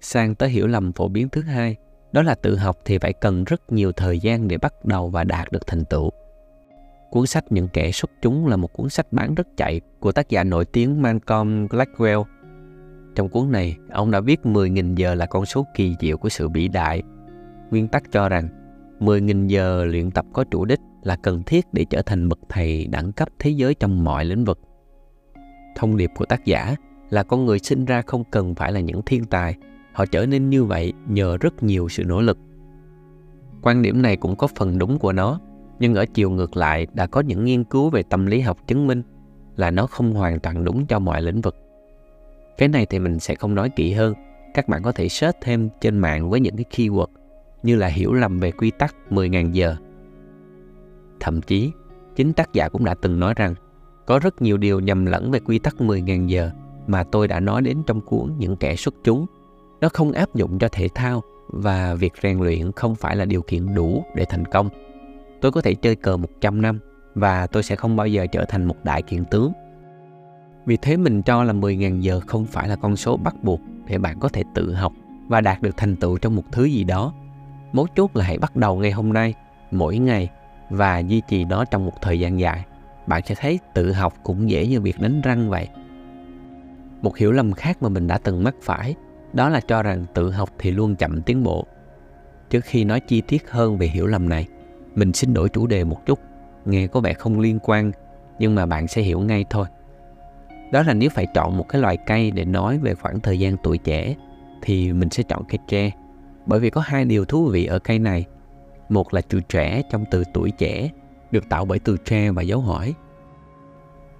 Sang 0.00 0.34
tới 0.34 0.48
hiểu 0.48 0.66
lầm 0.66 0.92
phổ 0.92 1.08
biến 1.08 1.28
thứ 1.28 1.42
hai 1.42 1.76
đó 2.12 2.22
là 2.22 2.34
tự 2.34 2.56
học 2.56 2.78
thì 2.84 2.98
phải 2.98 3.12
cần 3.12 3.44
rất 3.44 3.72
nhiều 3.72 3.92
thời 3.92 4.18
gian 4.18 4.48
để 4.48 4.58
bắt 4.58 4.84
đầu 4.84 5.08
và 5.08 5.24
đạt 5.24 5.52
được 5.52 5.66
thành 5.66 5.84
tựu. 5.84 6.10
Cuốn 7.10 7.26
sách 7.26 7.44
những 7.50 7.68
kẻ 7.68 7.90
xuất 7.92 8.10
chúng 8.22 8.46
là 8.46 8.56
một 8.56 8.72
cuốn 8.72 8.88
sách 8.88 9.12
bán 9.12 9.34
rất 9.34 9.46
chạy 9.56 9.80
của 10.00 10.12
tác 10.12 10.28
giả 10.28 10.44
nổi 10.44 10.64
tiếng 10.64 11.02
Malcolm 11.02 11.66
Gladwell. 11.66 12.24
Trong 13.14 13.28
cuốn 13.28 13.52
này 13.52 13.76
ông 13.90 14.10
đã 14.10 14.20
viết 14.20 14.40
10.000 14.44 14.94
giờ 14.94 15.14
là 15.14 15.26
con 15.26 15.46
số 15.46 15.66
kỳ 15.74 15.94
diệu 16.00 16.16
của 16.18 16.28
sự 16.28 16.48
vĩ 16.48 16.68
đại. 16.68 17.02
Nguyên 17.70 17.88
tắc 17.88 18.12
cho 18.12 18.28
rằng 18.28 18.48
10.000 19.00 19.46
giờ 19.46 19.84
luyện 19.84 20.10
tập 20.10 20.24
có 20.32 20.44
chủ 20.50 20.64
đích 20.64 20.80
là 21.02 21.16
cần 21.16 21.42
thiết 21.42 21.66
để 21.72 21.84
trở 21.90 22.02
thành 22.02 22.28
bậc 22.28 22.38
thầy 22.48 22.86
đẳng 22.86 23.12
cấp 23.12 23.28
thế 23.38 23.50
giới 23.50 23.74
trong 23.74 24.04
mọi 24.04 24.24
lĩnh 24.24 24.44
vực. 24.44 24.60
Thông 25.76 25.96
điệp 25.96 26.10
của 26.16 26.24
tác 26.24 26.44
giả 26.44 26.76
là 27.10 27.22
con 27.22 27.46
người 27.46 27.58
sinh 27.58 27.84
ra 27.84 28.02
không 28.02 28.24
cần 28.30 28.54
phải 28.54 28.72
là 28.72 28.80
những 28.80 29.02
thiên 29.06 29.24
tài, 29.24 29.54
họ 29.98 30.06
trở 30.06 30.26
nên 30.26 30.50
như 30.50 30.64
vậy 30.64 30.92
nhờ 31.08 31.36
rất 31.36 31.62
nhiều 31.62 31.88
sự 31.88 32.04
nỗ 32.04 32.20
lực. 32.20 32.38
Quan 33.62 33.82
điểm 33.82 34.02
này 34.02 34.16
cũng 34.16 34.36
có 34.36 34.46
phần 34.46 34.78
đúng 34.78 34.98
của 34.98 35.12
nó, 35.12 35.40
nhưng 35.78 35.94
ở 35.94 36.06
chiều 36.14 36.30
ngược 36.30 36.56
lại 36.56 36.86
đã 36.94 37.06
có 37.06 37.20
những 37.20 37.44
nghiên 37.44 37.64
cứu 37.64 37.90
về 37.90 38.02
tâm 38.02 38.26
lý 38.26 38.40
học 38.40 38.66
chứng 38.66 38.86
minh 38.86 39.02
là 39.56 39.70
nó 39.70 39.86
không 39.86 40.12
hoàn 40.12 40.40
toàn 40.40 40.64
đúng 40.64 40.86
cho 40.86 40.98
mọi 40.98 41.22
lĩnh 41.22 41.40
vực. 41.40 41.56
Cái 42.58 42.68
này 42.68 42.86
thì 42.86 42.98
mình 42.98 43.18
sẽ 43.18 43.34
không 43.34 43.54
nói 43.54 43.70
kỹ 43.70 43.92
hơn, 43.92 44.14
các 44.54 44.68
bạn 44.68 44.82
có 44.82 44.92
thể 44.92 45.08
search 45.08 45.36
thêm 45.40 45.68
trên 45.80 45.98
mạng 45.98 46.30
với 46.30 46.40
những 46.40 46.56
cái 46.56 46.64
keyword 46.70 47.06
như 47.62 47.76
là 47.76 47.86
hiểu 47.86 48.12
lầm 48.12 48.38
về 48.38 48.50
quy 48.50 48.70
tắc 48.70 48.94
10.000 49.10 49.52
giờ. 49.52 49.76
Thậm 51.20 51.40
chí, 51.40 51.70
chính 52.16 52.32
tác 52.32 52.52
giả 52.52 52.68
cũng 52.68 52.84
đã 52.84 52.94
từng 52.94 53.20
nói 53.20 53.34
rằng 53.36 53.54
có 54.06 54.18
rất 54.18 54.42
nhiều 54.42 54.56
điều 54.56 54.80
nhầm 54.80 55.06
lẫn 55.06 55.30
về 55.30 55.40
quy 55.40 55.58
tắc 55.58 55.74
10.000 55.78 56.26
giờ 56.26 56.50
mà 56.86 57.04
tôi 57.04 57.28
đã 57.28 57.40
nói 57.40 57.62
đến 57.62 57.82
trong 57.86 58.00
cuốn 58.00 58.32
Những 58.38 58.56
kẻ 58.56 58.76
xuất 58.76 58.94
chúng. 59.04 59.26
Nó 59.80 59.88
không 59.88 60.12
áp 60.12 60.34
dụng 60.34 60.58
cho 60.58 60.68
thể 60.72 60.88
thao 60.94 61.22
và 61.48 61.94
việc 61.94 62.12
rèn 62.22 62.38
luyện 62.38 62.72
không 62.72 62.94
phải 62.94 63.16
là 63.16 63.24
điều 63.24 63.42
kiện 63.42 63.74
đủ 63.74 64.04
để 64.14 64.24
thành 64.28 64.44
công. 64.44 64.68
Tôi 65.40 65.52
có 65.52 65.60
thể 65.60 65.74
chơi 65.74 65.96
cờ 65.96 66.16
100 66.16 66.62
năm 66.62 66.80
và 67.14 67.46
tôi 67.46 67.62
sẽ 67.62 67.76
không 67.76 67.96
bao 67.96 68.06
giờ 68.06 68.26
trở 68.26 68.44
thành 68.44 68.64
một 68.64 68.76
đại 68.82 69.02
kiện 69.02 69.24
tướng. 69.24 69.52
Vì 70.66 70.76
thế 70.76 70.96
mình 70.96 71.22
cho 71.22 71.44
là 71.44 71.52
10.000 71.52 72.00
giờ 72.00 72.20
không 72.26 72.44
phải 72.44 72.68
là 72.68 72.76
con 72.76 72.96
số 72.96 73.16
bắt 73.16 73.34
buộc 73.42 73.60
để 73.86 73.98
bạn 73.98 74.20
có 74.20 74.28
thể 74.28 74.42
tự 74.54 74.74
học 74.74 74.92
và 75.28 75.40
đạt 75.40 75.62
được 75.62 75.76
thành 75.76 75.96
tựu 75.96 76.18
trong 76.18 76.36
một 76.36 76.42
thứ 76.52 76.64
gì 76.64 76.84
đó 76.84 77.12
mấu 77.72 77.86
chốt 77.96 78.16
là 78.16 78.24
hãy 78.24 78.38
bắt 78.38 78.56
đầu 78.56 78.76
ngay 78.76 78.90
hôm 78.90 79.12
nay, 79.12 79.34
mỗi 79.70 79.98
ngày 79.98 80.30
và 80.70 80.98
duy 80.98 81.22
trì 81.28 81.44
nó 81.44 81.64
trong 81.64 81.86
một 81.86 81.92
thời 82.02 82.20
gian 82.20 82.40
dài 82.40 82.64
bạn 83.06 83.22
sẽ 83.26 83.34
thấy 83.38 83.58
tự 83.74 83.92
học 83.92 84.14
cũng 84.22 84.50
dễ 84.50 84.66
như 84.66 84.80
việc 84.80 85.00
đánh 85.00 85.20
răng 85.20 85.50
vậy 85.50 85.68
một 87.02 87.16
hiểu 87.16 87.32
lầm 87.32 87.52
khác 87.52 87.82
mà 87.82 87.88
mình 87.88 88.06
đã 88.06 88.18
từng 88.18 88.44
mắc 88.44 88.54
phải 88.62 88.94
đó 89.32 89.48
là 89.48 89.60
cho 89.60 89.82
rằng 89.82 90.04
tự 90.14 90.30
học 90.30 90.50
thì 90.58 90.70
luôn 90.70 90.96
chậm 90.96 91.22
tiến 91.22 91.42
bộ. 91.42 91.66
Trước 92.50 92.64
khi 92.64 92.84
nói 92.84 93.00
chi 93.00 93.20
tiết 93.20 93.50
hơn 93.50 93.78
về 93.78 93.86
hiểu 93.86 94.06
lầm 94.06 94.28
này 94.28 94.48
mình 94.94 95.12
xin 95.12 95.34
đổi 95.34 95.48
chủ 95.48 95.66
đề 95.66 95.84
một 95.84 96.06
chút. 96.06 96.18
Nghe 96.64 96.86
có 96.86 97.00
vẻ 97.00 97.14
không 97.14 97.40
liên 97.40 97.58
quan 97.62 97.92
nhưng 98.38 98.54
mà 98.54 98.66
bạn 98.66 98.88
sẽ 98.88 99.02
hiểu 99.02 99.20
ngay 99.20 99.44
thôi. 99.50 99.66
Đó 100.72 100.82
là 100.82 100.94
nếu 100.94 101.10
phải 101.10 101.26
chọn 101.34 101.56
một 101.56 101.68
cái 101.68 101.82
loài 101.82 101.96
cây 101.96 102.30
để 102.30 102.44
nói 102.44 102.78
về 102.78 102.94
khoảng 102.94 103.20
thời 103.20 103.38
gian 103.38 103.56
tuổi 103.62 103.78
trẻ 103.78 104.14
thì 104.62 104.92
mình 104.92 105.10
sẽ 105.10 105.22
chọn 105.22 105.42
cây 105.48 105.58
tre. 105.68 105.90
Bởi 106.46 106.60
vì 106.60 106.70
có 106.70 106.80
hai 106.80 107.04
điều 107.04 107.24
thú 107.24 107.46
vị 107.46 107.66
ở 107.66 107.78
cây 107.78 107.98
này. 107.98 108.24
Một 108.88 109.14
là 109.14 109.20
từ 109.28 109.40
trẻ 109.40 109.82
trong 109.90 110.04
từ 110.10 110.24
tuổi 110.34 110.50
trẻ, 110.50 110.90
được 111.30 111.48
tạo 111.48 111.64
bởi 111.64 111.78
từ 111.78 111.96
tre 112.04 112.30
và 112.30 112.42
dấu 112.42 112.60
hỏi. 112.60 112.94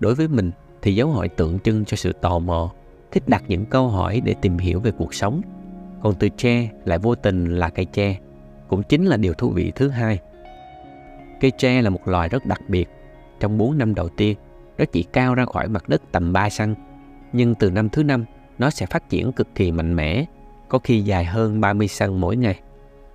Đối 0.01 0.15
với 0.15 0.29
mình 0.29 0.51
thì 0.83 0.95
dấu 0.95 1.09
hỏi 1.09 1.29
tượng 1.29 1.59
trưng 1.59 1.85
cho 1.85 1.97
sự 1.97 2.13
tò 2.13 2.39
mò, 2.39 2.73
thích 3.13 3.23
đặt 3.27 3.45
những 3.49 3.67
câu 3.67 3.89
hỏi 3.89 4.21
để 4.25 4.35
tìm 4.41 4.59
hiểu 4.59 4.81
về 4.81 4.91
cuộc 4.91 5.15
sống. 5.15 5.41
Còn 6.03 6.15
từ 6.15 6.29
tre 6.29 6.69
lại 6.85 6.99
vô 6.99 7.15
tình 7.15 7.59
là 7.59 7.69
cây 7.69 7.85
tre, 7.85 8.19
cũng 8.69 8.83
chính 8.83 9.05
là 9.05 9.17
điều 9.17 9.35
thú 9.35 9.51
vị 9.51 9.73
thứ 9.75 9.89
hai. 9.89 10.19
Cây 11.41 11.51
tre 11.51 11.83
là 11.83 11.91
một 11.91 12.09
loài 12.09 12.29
rất 12.29 12.47
đặc 12.47 12.61
biệt. 12.69 12.89
Trong 13.41 13.59
4 13.59 13.79
năm 13.79 13.95
đầu 13.95 14.09
tiên, 14.09 14.37
nó 14.79 14.85
chỉ 14.85 15.03
cao 15.03 15.35
ra 15.35 15.45
khỏi 15.45 15.69
mặt 15.69 15.89
đất 15.89 16.03
tầm 16.13 16.33
3 16.33 16.51
xăng, 16.51 16.75
nhưng 17.33 17.55
từ 17.55 17.71
năm 17.71 17.89
thứ 17.89 18.03
năm 18.03 18.25
nó 18.59 18.71
sẽ 18.71 18.87
phát 18.87 19.09
triển 19.09 19.33
cực 19.33 19.55
kỳ 19.55 19.73
mạnh 19.73 19.97
mẽ 19.97 20.25
có 20.69 20.79
khi 20.79 21.01
dài 21.01 21.25
hơn 21.25 21.61
30 21.61 21.89
xăng 21.89 22.21
mỗi 22.21 22.37
ngày 22.37 22.61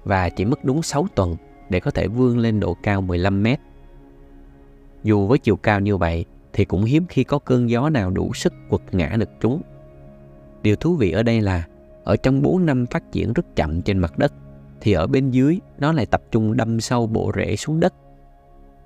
và 0.04 0.30
chỉ 0.30 0.46
mất 0.46 0.66
đúng 0.66 0.82
6 0.82 1.08
tuần 1.16 1.36
để 1.70 1.80
có 1.80 1.92
thể 1.92 2.08
vươn 2.08 2.38
lên 2.38 2.60
độ 2.60 2.78
cao 2.84 3.02
15 3.02 3.44
mét. 3.44 3.60
Dù 5.04 5.28
với 5.28 5.38
chiều 5.38 5.56
cao 5.56 5.80
như 5.80 5.98
vậy 5.98 6.26
thì 6.54 6.66
cũng 6.66 6.84
hiếm 6.84 7.06
khi 7.10 7.24
có 7.24 7.40
cơn 7.40 7.70
gió 7.70 7.90
nào 7.90 8.10
đủ 8.10 8.34
sức 8.34 8.54
quật 8.70 8.82
ngã 8.92 9.16
được 9.20 9.30
chúng. 9.42 9.62
Điều 10.64 10.76
thú 10.76 10.96
vị 10.96 11.12
ở 11.12 11.24
đây 11.24 11.42
là, 11.42 11.68
ở 12.04 12.16
trong 12.16 12.42
4 12.42 12.66
năm 12.66 12.86
phát 12.86 13.12
triển 13.12 13.34
rất 13.34 13.56
chậm 13.56 13.82
trên 13.82 13.98
mặt 13.98 14.18
đất, 14.18 14.34
thì 14.82 14.94
ở 14.94 15.08
bên 15.08 15.32
dưới, 15.32 15.60
nó 15.78 15.92
lại 15.92 16.06
tập 16.06 16.22
trung 16.32 16.58
đâm 16.58 16.80
sâu 16.80 17.08
bộ 17.08 17.32
rễ 17.36 17.56
xuống 17.56 17.80
đất. 17.80 17.94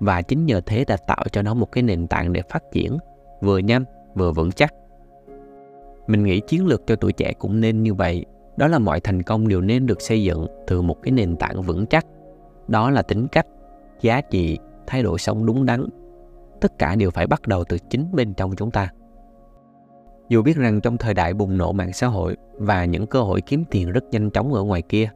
Và 0.00 0.22
chính 0.22 0.46
nhờ 0.46 0.60
thế 0.66 0.84
đã 0.84 0.96
tạo 0.96 1.24
cho 1.32 1.42
nó 1.42 1.54
một 1.54 1.72
cái 1.72 1.82
nền 1.82 2.06
tảng 2.06 2.32
để 2.32 2.42
phát 2.50 2.62
triển, 2.72 2.98
vừa 3.40 3.58
nhanh, 3.58 3.84
vừa 4.14 4.32
vững 4.32 4.52
chắc. 4.52 4.74
Mình 6.06 6.24
nghĩ 6.24 6.40
chiến 6.40 6.66
lược 6.66 6.86
cho 6.86 6.96
tuổi 6.96 7.12
trẻ 7.12 7.32
cũng 7.38 7.60
nên 7.60 7.82
như 7.82 7.94
vậy. 7.94 8.24
Đó 8.56 8.68
là 8.68 8.78
mọi 8.78 9.00
thành 9.00 9.22
công 9.22 9.48
đều 9.48 9.60
nên 9.60 9.86
được 9.86 10.02
xây 10.02 10.22
dựng 10.22 10.46
từ 10.66 10.82
một 10.82 10.96
cái 11.02 11.12
nền 11.12 11.36
tảng 11.36 11.62
vững 11.62 11.86
chắc. 11.86 12.06
Đó 12.68 12.90
là 12.90 13.02
tính 13.02 13.28
cách, 13.28 13.46
giá 14.00 14.20
trị, 14.20 14.58
thái 14.86 15.02
độ 15.02 15.18
sống 15.18 15.46
đúng 15.46 15.66
đắn. 15.66 15.88
Tất 16.60 16.78
cả 16.78 16.94
đều 16.94 17.10
phải 17.10 17.26
bắt 17.26 17.46
đầu 17.46 17.64
từ 17.64 17.78
chính 17.90 18.06
bên 18.12 18.34
trong 18.34 18.56
chúng 18.56 18.70
ta 18.70 18.90
dù 20.28 20.42
biết 20.42 20.56
rằng 20.56 20.80
trong 20.80 20.98
thời 20.98 21.14
đại 21.14 21.34
bùng 21.34 21.58
nổ 21.58 21.72
mạng 21.72 21.92
xã 21.92 22.06
hội 22.06 22.36
và 22.52 22.84
những 22.84 23.06
cơ 23.06 23.22
hội 23.22 23.40
kiếm 23.40 23.64
tiền 23.70 23.92
rất 23.92 24.04
nhanh 24.10 24.30
chóng 24.30 24.54
ở 24.54 24.62
ngoài 24.62 24.82
kia, 24.82 25.10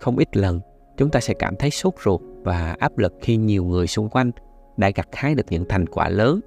không 0.00 0.16
ít 0.16 0.36
lần 0.36 0.60
chúng 0.96 1.10
ta 1.10 1.20
sẽ 1.20 1.34
cảm 1.34 1.56
thấy 1.56 1.70
sốt 1.70 1.94
ruột 2.04 2.20
và 2.42 2.76
áp 2.78 2.98
lực 2.98 3.12
khi 3.20 3.36
nhiều 3.36 3.64
người 3.64 3.86
xung 3.86 4.08
quanh 4.08 4.30
đã 4.76 4.90
gặt 4.94 5.08
hái 5.12 5.34
được 5.34 5.46
những 5.50 5.64
thành 5.68 5.86
quả 5.86 6.08
lớn, 6.08 6.40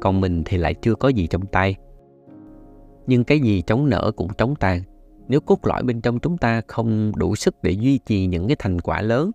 còn 0.00 0.20
mình 0.20 0.42
thì 0.44 0.56
lại 0.56 0.74
chưa 0.74 0.94
có 0.94 1.08
gì 1.08 1.26
trong 1.26 1.46
tay. 1.46 1.76
Nhưng 3.06 3.24
cái 3.24 3.40
gì 3.40 3.62
chống 3.66 3.88
nở 3.88 4.12
cũng 4.16 4.34
chống 4.38 4.54
tàn. 4.56 4.82
Nếu 5.28 5.40
cốt 5.40 5.66
lõi 5.66 5.82
bên 5.82 6.00
trong 6.00 6.20
chúng 6.20 6.38
ta 6.38 6.62
không 6.68 7.12
đủ 7.16 7.36
sức 7.36 7.62
để 7.62 7.70
duy 7.70 7.98
trì 7.98 8.26
những 8.26 8.48
cái 8.48 8.56
thành 8.58 8.80
quả 8.80 9.02
lớn, 9.02 9.30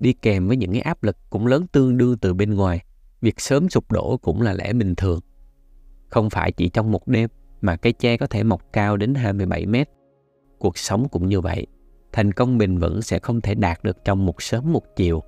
đi 0.00 0.12
kèm 0.12 0.48
với 0.48 0.56
những 0.56 0.72
cái 0.72 0.80
áp 0.80 1.02
lực 1.02 1.16
cũng 1.30 1.46
lớn 1.46 1.66
tương 1.72 1.96
đương 1.96 2.18
từ 2.18 2.34
bên 2.34 2.54
ngoài, 2.54 2.84
việc 3.20 3.40
sớm 3.40 3.68
sụp 3.68 3.92
đổ 3.92 4.16
cũng 4.16 4.42
là 4.42 4.52
lẽ 4.52 4.72
bình 4.72 4.94
thường. 4.94 5.20
Không 6.08 6.30
phải 6.30 6.52
chỉ 6.52 6.68
trong 6.68 6.92
một 6.92 7.08
đêm 7.08 7.30
mà 7.60 7.76
cây 7.76 7.92
tre 7.92 8.16
có 8.16 8.26
thể 8.26 8.42
mọc 8.42 8.72
cao 8.72 8.96
đến 8.96 9.14
27 9.14 9.66
mét. 9.66 9.88
Cuộc 10.58 10.78
sống 10.78 11.08
cũng 11.08 11.26
như 11.26 11.40
vậy. 11.40 11.66
Thành 12.12 12.32
công 12.32 12.58
bền 12.58 12.78
vững 12.78 13.02
sẽ 13.02 13.18
không 13.18 13.40
thể 13.40 13.54
đạt 13.54 13.78
được 13.82 14.04
trong 14.04 14.26
một 14.26 14.42
sớm 14.42 14.72
một 14.72 14.96
chiều. 14.96 15.22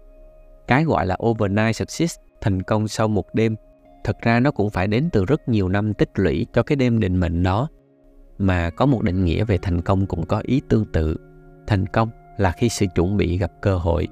Cái 0.66 0.84
gọi 0.84 1.06
là 1.06 1.16
overnight 1.26 1.76
success, 1.76 2.18
thành 2.40 2.62
công 2.62 2.88
sau 2.88 3.08
một 3.08 3.34
đêm, 3.34 3.56
thật 4.04 4.16
ra 4.22 4.40
nó 4.40 4.50
cũng 4.50 4.70
phải 4.70 4.86
đến 4.86 5.08
từ 5.12 5.24
rất 5.24 5.48
nhiều 5.48 5.68
năm 5.68 5.94
tích 5.94 6.10
lũy 6.14 6.46
cho 6.52 6.62
cái 6.62 6.76
đêm 6.76 7.00
định 7.00 7.16
mệnh 7.16 7.42
đó. 7.42 7.68
Mà 8.38 8.70
có 8.70 8.86
một 8.86 9.02
định 9.02 9.24
nghĩa 9.24 9.44
về 9.44 9.58
thành 9.62 9.82
công 9.82 10.06
cũng 10.06 10.26
có 10.26 10.42
ý 10.44 10.62
tương 10.68 10.84
tự. 10.84 11.16
Thành 11.66 11.86
công 11.86 12.10
là 12.36 12.52
khi 12.52 12.68
sự 12.68 12.86
chuẩn 12.94 13.16
bị 13.16 13.38
gặp 13.38 13.52
cơ 13.62 13.76
hội. 13.76 14.08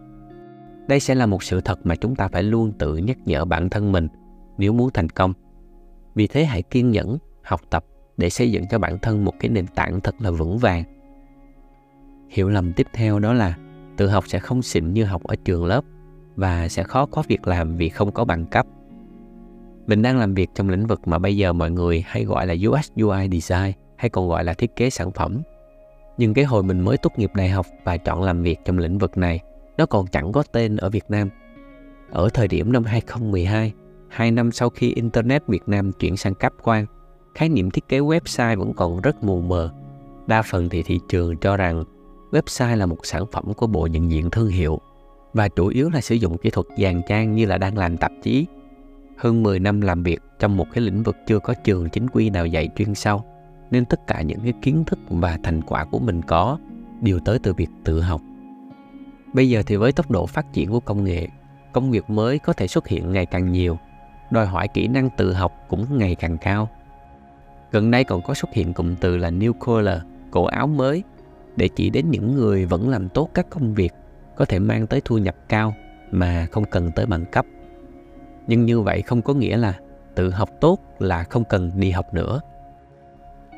Đây 0.88 1.00
sẽ 1.00 1.14
là 1.14 1.26
một 1.26 1.42
sự 1.42 1.60
thật 1.60 1.86
mà 1.86 1.94
chúng 1.96 2.16
ta 2.16 2.28
phải 2.28 2.42
luôn 2.42 2.72
tự 2.78 2.96
nhắc 2.96 3.18
nhở 3.24 3.44
bản 3.44 3.70
thân 3.70 3.92
mình 3.92 4.08
nếu 4.58 4.72
muốn 4.72 4.90
thành 4.94 5.08
công. 5.08 5.32
Vì 6.14 6.26
thế 6.26 6.44
hãy 6.44 6.62
kiên 6.62 6.90
nhẫn, 6.90 7.18
học 7.42 7.60
tập 7.70 7.84
để 8.18 8.30
xây 8.30 8.52
dựng 8.52 8.64
cho 8.70 8.78
bản 8.78 8.98
thân 8.98 9.24
một 9.24 9.32
cái 9.40 9.50
nền 9.50 9.66
tảng 9.66 10.00
thật 10.00 10.14
là 10.18 10.30
vững 10.30 10.58
vàng. 10.58 10.84
Hiểu 12.28 12.48
lầm 12.48 12.72
tiếp 12.72 12.86
theo 12.92 13.18
đó 13.18 13.32
là 13.32 13.56
tự 13.96 14.08
học 14.08 14.24
sẽ 14.26 14.38
không 14.38 14.62
xịn 14.62 14.92
như 14.92 15.04
học 15.04 15.22
ở 15.24 15.36
trường 15.44 15.64
lớp 15.64 15.84
và 16.36 16.68
sẽ 16.68 16.82
khó 16.82 17.06
có 17.06 17.22
việc 17.28 17.46
làm 17.46 17.76
vì 17.76 17.88
không 17.88 18.12
có 18.12 18.24
bằng 18.24 18.46
cấp. 18.46 18.66
Mình 19.86 20.02
đang 20.02 20.18
làm 20.18 20.34
việc 20.34 20.50
trong 20.54 20.68
lĩnh 20.68 20.86
vực 20.86 21.08
mà 21.08 21.18
bây 21.18 21.36
giờ 21.36 21.52
mọi 21.52 21.70
người 21.70 22.04
hay 22.06 22.24
gọi 22.24 22.46
là 22.46 22.54
UX 22.68 22.90
UI 22.96 23.28
design 23.32 23.72
hay 23.96 24.10
còn 24.10 24.28
gọi 24.28 24.44
là 24.44 24.54
thiết 24.54 24.76
kế 24.76 24.90
sản 24.90 25.12
phẩm. 25.12 25.42
Nhưng 26.18 26.34
cái 26.34 26.44
hồi 26.44 26.62
mình 26.62 26.80
mới 26.80 26.96
tốt 26.96 27.12
nghiệp 27.16 27.30
đại 27.34 27.48
học 27.48 27.66
và 27.84 27.96
chọn 27.96 28.22
làm 28.22 28.42
việc 28.42 28.58
trong 28.64 28.78
lĩnh 28.78 28.98
vực 28.98 29.16
này, 29.16 29.40
nó 29.76 29.86
còn 29.86 30.06
chẳng 30.06 30.32
có 30.32 30.42
tên 30.52 30.76
ở 30.76 30.90
Việt 30.90 31.04
Nam. 31.08 31.28
Ở 32.10 32.28
thời 32.34 32.48
điểm 32.48 32.72
năm 32.72 32.84
2012, 32.84 33.72
hai 34.08 34.30
năm 34.30 34.52
sau 34.52 34.70
khi 34.70 34.92
Internet 34.92 35.46
Việt 35.46 35.62
Nam 35.66 35.92
chuyển 35.92 36.16
sang 36.16 36.34
cáp 36.34 36.52
quang, 36.62 36.86
khái 37.38 37.48
niệm 37.48 37.70
thiết 37.70 37.88
kế 37.88 38.00
website 38.00 38.58
vẫn 38.58 38.72
còn 38.72 39.00
rất 39.00 39.24
mù 39.24 39.40
mờ. 39.40 39.70
Đa 40.26 40.42
phần 40.42 40.68
thì 40.68 40.82
thị 40.82 41.00
trường 41.08 41.36
cho 41.36 41.56
rằng 41.56 41.84
website 42.30 42.76
là 42.76 42.86
một 42.86 43.06
sản 43.06 43.24
phẩm 43.32 43.54
của 43.56 43.66
bộ 43.66 43.86
nhận 43.86 44.10
diện 44.10 44.30
thương 44.30 44.48
hiệu 44.48 44.80
và 45.34 45.48
chủ 45.48 45.66
yếu 45.66 45.90
là 45.90 46.00
sử 46.00 46.14
dụng 46.14 46.38
kỹ 46.38 46.50
thuật 46.50 46.66
dàn 46.78 47.02
trang 47.08 47.34
như 47.34 47.46
là 47.46 47.58
đang 47.58 47.78
làm 47.78 47.96
tạp 47.96 48.12
chí. 48.22 48.46
Hơn 49.16 49.42
10 49.42 49.60
năm 49.60 49.80
làm 49.80 50.02
việc 50.02 50.20
trong 50.38 50.56
một 50.56 50.66
cái 50.72 50.84
lĩnh 50.84 51.02
vực 51.02 51.16
chưa 51.26 51.38
có 51.38 51.54
trường 51.54 51.90
chính 51.90 52.08
quy 52.08 52.30
nào 52.30 52.46
dạy 52.46 52.68
chuyên 52.76 52.94
sâu, 52.94 53.24
nên 53.70 53.84
tất 53.84 54.06
cả 54.06 54.22
những 54.22 54.40
cái 54.40 54.52
kiến 54.62 54.84
thức 54.86 54.98
và 55.08 55.38
thành 55.42 55.62
quả 55.62 55.84
của 55.84 55.98
mình 55.98 56.22
có 56.22 56.58
đều 57.00 57.18
tới 57.24 57.38
từ 57.42 57.54
việc 57.54 57.70
tự 57.84 58.00
học. 58.00 58.20
Bây 59.32 59.48
giờ 59.48 59.62
thì 59.66 59.76
với 59.76 59.92
tốc 59.92 60.10
độ 60.10 60.26
phát 60.26 60.52
triển 60.52 60.70
của 60.70 60.80
công 60.80 61.04
nghệ, 61.04 61.28
công 61.72 61.90
việc 61.90 62.10
mới 62.10 62.38
có 62.38 62.52
thể 62.52 62.66
xuất 62.66 62.88
hiện 62.88 63.12
ngày 63.12 63.26
càng 63.26 63.52
nhiều, 63.52 63.78
đòi 64.30 64.46
hỏi 64.46 64.68
kỹ 64.68 64.88
năng 64.88 65.10
tự 65.16 65.32
học 65.32 65.52
cũng 65.68 65.98
ngày 65.98 66.14
càng 66.14 66.38
cao. 66.38 66.68
Gần 67.72 67.90
đây 67.90 68.04
còn 68.04 68.22
có 68.22 68.34
xuất 68.34 68.52
hiện 68.52 68.72
cụm 68.72 68.94
từ 68.94 69.16
là 69.16 69.30
new 69.30 69.52
collar, 69.52 70.00
cổ 70.30 70.44
áo 70.44 70.66
mới, 70.66 71.02
để 71.56 71.68
chỉ 71.68 71.90
đến 71.90 72.10
những 72.10 72.34
người 72.34 72.64
vẫn 72.64 72.88
làm 72.88 73.08
tốt 73.08 73.28
các 73.34 73.46
công 73.50 73.74
việc 73.74 73.92
có 74.36 74.44
thể 74.44 74.58
mang 74.58 74.86
tới 74.86 75.02
thu 75.04 75.18
nhập 75.18 75.36
cao 75.48 75.74
mà 76.10 76.46
không 76.52 76.64
cần 76.64 76.90
tới 76.94 77.06
bằng 77.06 77.24
cấp. 77.24 77.46
Nhưng 78.46 78.64
như 78.64 78.80
vậy 78.80 79.02
không 79.02 79.22
có 79.22 79.34
nghĩa 79.34 79.56
là 79.56 79.78
tự 80.14 80.30
học 80.30 80.50
tốt 80.60 80.78
là 80.98 81.24
không 81.24 81.44
cần 81.44 81.70
đi 81.76 81.90
học 81.90 82.14
nữa. 82.14 82.40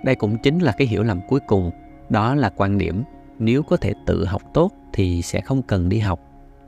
Đây 0.04 0.14
cũng 0.14 0.38
chính 0.38 0.58
là 0.58 0.72
cái 0.72 0.86
hiểu 0.86 1.02
lầm 1.02 1.20
cuối 1.28 1.40
cùng, 1.46 1.70
đó 2.08 2.34
là 2.34 2.50
quan 2.56 2.78
điểm 2.78 3.02
nếu 3.38 3.62
có 3.62 3.76
thể 3.76 3.94
tự 4.06 4.24
học 4.24 4.42
tốt 4.54 4.70
thì 4.92 5.22
sẽ 5.22 5.40
không 5.40 5.62
cần 5.62 5.88
đi 5.88 5.98
học 5.98 6.20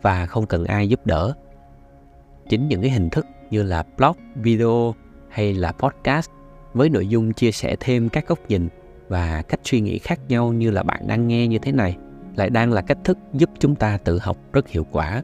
và 0.02 0.26
không 0.26 0.46
cần 0.46 0.64
ai 0.64 0.88
giúp 0.88 1.06
đỡ. 1.06 1.34
Chính 2.48 2.68
những 2.68 2.82
cái 2.82 2.90
hình 2.90 3.10
thức 3.10 3.26
như 3.50 3.62
là 3.62 3.84
blog, 3.96 4.16
video 4.34 4.94
hay 5.28 5.54
là 5.54 5.72
podcast 5.72 6.30
với 6.74 6.88
nội 6.88 7.08
dung 7.08 7.32
chia 7.32 7.52
sẻ 7.52 7.76
thêm 7.80 8.08
các 8.08 8.28
góc 8.28 8.38
nhìn 8.48 8.68
và 9.08 9.42
cách 9.42 9.60
suy 9.64 9.80
nghĩ 9.80 9.98
khác 9.98 10.20
nhau 10.28 10.52
như 10.52 10.70
là 10.70 10.82
bạn 10.82 11.06
đang 11.06 11.28
nghe 11.28 11.46
như 11.46 11.58
thế 11.58 11.72
này 11.72 11.96
lại 12.36 12.50
đang 12.50 12.72
là 12.72 12.82
cách 12.82 12.98
thức 13.04 13.18
giúp 13.32 13.50
chúng 13.58 13.74
ta 13.74 13.98
tự 14.04 14.18
học 14.18 14.36
rất 14.52 14.68
hiệu 14.68 14.86
quả. 14.92 15.22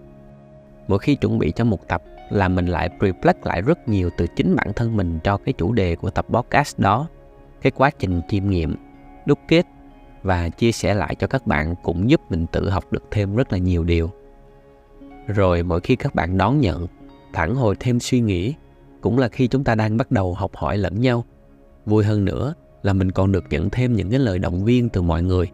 Mỗi 0.88 0.98
khi 0.98 1.14
chuẩn 1.14 1.38
bị 1.38 1.52
cho 1.56 1.64
một 1.64 1.88
tập 1.88 2.02
là 2.30 2.48
mình 2.48 2.66
lại 2.66 2.90
reflect 2.98 3.34
lại 3.42 3.62
rất 3.62 3.88
nhiều 3.88 4.10
từ 4.16 4.26
chính 4.36 4.56
bản 4.56 4.72
thân 4.72 4.96
mình 4.96 5.18
cho 5.24 5.36
cái 5.36 5.52
chủ 5.52 5.72
đề 5.72 5.96
của 5.96 6.10
tập 6.10 6.26
podcast 6.30 6.78
đó. 6.78 7.08
Cái 7.62 7.70
quá 7.70 7.90
trình 7.98 8.20
chiêm 8.28 8.50
nghiệm, 8.50 8.76
đúc 9.26 9.38
kết 9.48 9.66
và 10.22 10.48
chia 10.48 10.72
sẻ 10.72 10.94
lại 10.94 11.14
cho 11.14 11.26
các 11.26 11.46
bạn 11.46 11.74
cũng 11.82 12.10
giúp 12.10 12.20
mình 12.30 12.46
tự 12.52 12.70
học 12.70 12.92
được 12.92 13.04
thêm 13.10 13.36
rất 13.36 13.52
là 13.52 13.58
nhiều 13.58 13.84
điều. 13.84 14.10
Rồi 15.26 15.62
mỗi 15.62 15.80
khi 15.80 15.96
các 15.96 16.14
bạn 16.14 16.38
đón 16.38 16.60
nhận, 16.60 16.86
phản 17.32 17.54
hồi 17.54 17.76
thêm 17.80 18.00
suy 18.00 18.20
nghĩ 18.20 18.54
cũng 19.00 19.18
là 19.18 19.28
khi 19.28 19.48
chúng 19.48 19.64
ta 19.64 19.74
đang 19.74 19.96
bắt 19.96 20.10
đầu 20.10 20.34
học 20.34 20.50
hỏi 20.54 20.78
lẫn 20.78 21.00
nhau 21.00 21.24
vui 21.88 22.04
hơn 22.04 22.24
nữa 22.24 22.54
là 22.82 22.92
mình 22.92 23.12
còn 23.12 23.32
được 23.32 23.44
nhận 23.50 23.70
thêm 23.70 23.92
những 23.92 24.10
cái 24.10 24.18
lời 24.18 24.38
động 24.38 24.64
viên 24.64 24.88
từ 24.88 25.02
mọi 25.02 25.22
người. 25.22 25.50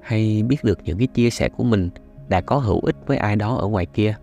Hay 0.00 0.42
biết 0.42 0.64
được 0.64 0.78
những 0.84 0.98
cái 0.98 1.06
chia 1.06 1.30
sẻ 1.30 1.48
của 1.48 1.64
mình 1.64 1.90
đã 2.28 2.40
có 2.40 2.58
hữu 2.58 2.80
ích 2.80 2.96
với 3.06 3.16
ai 3.16 3.36
đó 3.36 3.56
ở 3.56 3.66
ngoài 3.66 3.86
kia. 3.86 4.16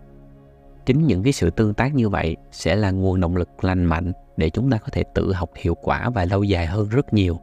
Chính 0.86 1.06
những 1.06 1.22
cái 1.22 1.32
sự 1.32 1.50
tương 1.50 1.74
tác 1.74 1.94
như 1.94 2.08
vậy 2.08 2.36
sẽ 2.50 2.76
là 2.76 2.90
nguồn 2.90 3.20
động 3.20 3.36
lực 3.36 3.64
lành 3.64 3.84
mạnh 3.84 4.12
để 4.36 4.50
chúng 4.50 4.70
ta 4.70 4.78
có 4.78 4.88
thể 4.92 5.04
tự 5.14 5.32
học 5.32 5.50
hiệu 5.56 5.74
quả 5.74 6.10
và 6.10 6.24
lâu 6.24 6.42
dài 6.42 6.66
hơn 6.66 6.88
rất 6.88 7.14
nhiều. 7.14 7.38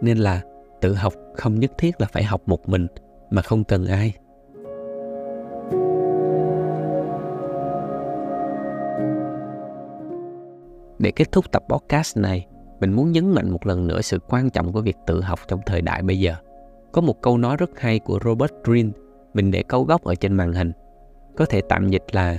Nên 0.00 0.18
là 0.18 0.42
tự 0.80 0.94
học 0.94 1.12
không 1.36 1.60
nhất 1.60 1.72
thiết 1.78 2.00
là 2.00 2.06
phải 2.12 2.24
học 2.24 2.42
một 2.46 2.68
mình, 2.68 2.86
mà 3.30 3.42
không 3.42 3.64
cần 3.64 3.86
ai. 3.86 4.14
Để 10.98 11.10
kết 11.10 11.32
thúc 11.32 11.52
tập 11.52 11.62
podcast 11.68 12.16
này 12.16 12.46
mình 12.84 12.92
muốn 12.92 13.12
nhấn 13.12 13.30
mạnh 13.30 13.50
một 13.50 13.66
lần 13.66 13.86
nữa 13.86 14.00
sự 14.02 14.18
quan 14.28 14.50
trọng 14.50 14.72
của 14.72 14.80
việc 14.80 14.96
tự 15.06 15.20
học 15.20 15.40
trong 15.48 15.60
thời 15.66 15.82
đại 15.82 16.02
bây 16.02 16.18
giờ. 16.18 16.34
Có 16.92 17.00
một 17.00 17.22
câu 17.22 17.38
nói 17.38 17.56
rất 17.56 17.70
hay 17.80 17.98
của 17.98 18.18
Robert 18.24 18.52
Greene, 18.64 18.90
mình 19.34 19.50
để 19.50 19.62
câu 19.68 19.84
gốc 19.84 20.04
ở 20.04 20.14
trên 20.14 20.34
màn 20.34 20.52
hình. 20.52 20.72
Có 21.36 21.46
thể 21.46 21.60
tạm 21.68 21.88
dịch 21.88 22.04
là 22.12 22.38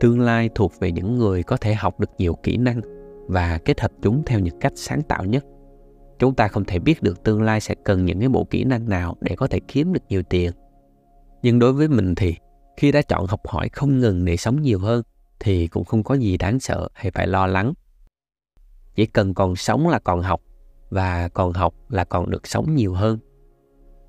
tương 0.00 0.20
lai 0.20 0.50
thuộc 0.54 0.72
về 0.80 0.92
những 0.92 1.18
người 1.18 1.42
có 1.42 1.56
thể 1.56 1.74
học 1.74 2.00
được 2.00 2.10
nhiều 2.18 2.34
kỹ 2.42 2.56
năng 2.56 2.80
và 3.28 3.58
kết 3.64 3.80
hợp 3.80 3.90
chúng 4.02 4.22
theo 4.26 4.38
những 4.38 4.58
cách 4.60 4.72
sáng 4.74 5.02
tạo 5.02 5.24
nhất. 5.24 5.44
Chúng 6.18 6.34
ta 6.34 6.48
không 6.48 6.64
thể 6.64 6.78
biết 6.78 7.02
được 7.02 7.22
tương 7.22 7.42
lai 7.42 7.60
sẽ 7.60 7.74
cần 7.84 8.04
những 8.04 8.20
cái 8.20 8.28
bộ 8.28 8.44
kỹ 8.44 8.64
năng 8.64 8.88
nào 8.88 9.16
để 9.20 9.36
có 9.36 9.46
thể 9.46 9.60
kiếm 9.68 9.92
được 9.92 10.02
nhiều 10.08 10.22
tiền. 10.22 10.52
Nhưng 11.42 11.58
đối 11.58 11.72
với 11.72 11.88
mình 11.88 12.14
thì 12.14 12.34
khi 12.76 12.92
đã 12.92 13.02
chọn 13.02 13.26
học 13.26 13.40
hỏi 13.46 13.68
không 13.68 13.98
ngừng 13.98 14.24
để 14.24 14.36
sống 14.36 14.62
nhiều 14.62 14.78
hơn 14.78 15.02
thì 15.40 15.66
cũng 15.66 15.84
không 15.84 16.02
có 16.02 16.14
gì 16.14 16.36
đáng 16.36 16.60
sợ 16.60 16.88
hay 16.94 17.10
phải 17.10 17.26
lo 17.26 17.46
lắng 17.46 17.72
chỉ 18.98 19.06
cần 19.06 19.34
còn 19.34 19.56
sống 19.56 19.88
là 19.88 19.98
còn 19.98 20.22
học 20.22 20.40
và 20.90 21.28
còn 21.28 21.52
học 21.52 21.74
là 21.88 22.04
còn 22.04 22.30
được 22.30 22.46
sống 22.46 22.74
nhiều 22.74 22.94
hơn. 22.94 23.18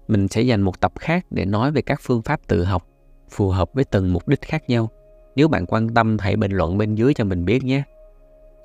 Mình 0.08 0.28
sẽ 0.28 0.41
dành 0.41 0.62
một 0.62 0.80
tập 0.80 0.93
khác 0.99 1.25
để 1.30 1.45
nói 1.45 1.71
về 1.71 1.82
các 1.82 1.99
phương 2.04 2.21
pháp 2.21 2.47
tự 2.47 2.63
học 2.63 2.88
phù 3.30 3.49
hợp 3.49 3.69
với 3.73 3.84
từng 3.84 4.13
mục 4.13 4.28
đích 4.28 4.41
khác 4.41 4.69
nhau. 4.69 4.89
Nếu 5.36 5.47
bạn 5.47 5.65
quan 5.65 5.89
tâm 5.89 6.17
hãy 6.19 6.36
bình 6.36 6.52
luận 6.52 6.78
bên 6.78 6.95
dưới 6.95 7.13
cho 7.13 7.23
mình 7.23 7.45
biết 7.45 7.63
nhé. 7.63 7.84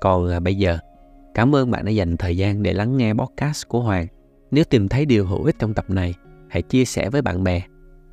Còn 0.01 0.29
à, 0.29 0.39
bây 0.39 0.55
giờ 0.55 0.77
cảm 1.33 1.55
ơn 1.55 1.71
bạn 1.71 1.85
đã 1.85 1.91
dành 1.91 2.17
thời 2.17 2.37
gian 2.37 2.63
để 2.63 2.73
lắng 2.73 2.97
nghe 2.97 3.13
podcast 3.13 3.67
của 3.67 3.79
hoàng. 3.79 4.07
Nếu 4.51 4.63
tìm 4.63 4.87
thấy 4.87 5.05
điều 5.05 5.25
hữu 5.25 5.43
ích 5.43 5.55
trong 5.59 5.73
tập 5.73 5.89
này 5.89 6.13
hãy 6.49 6.61
chia 6.61 6.85
sẻ 6.85 7.09
với 7.09 7.21
bạn 7.21 7.43
bè. 7.43 7.61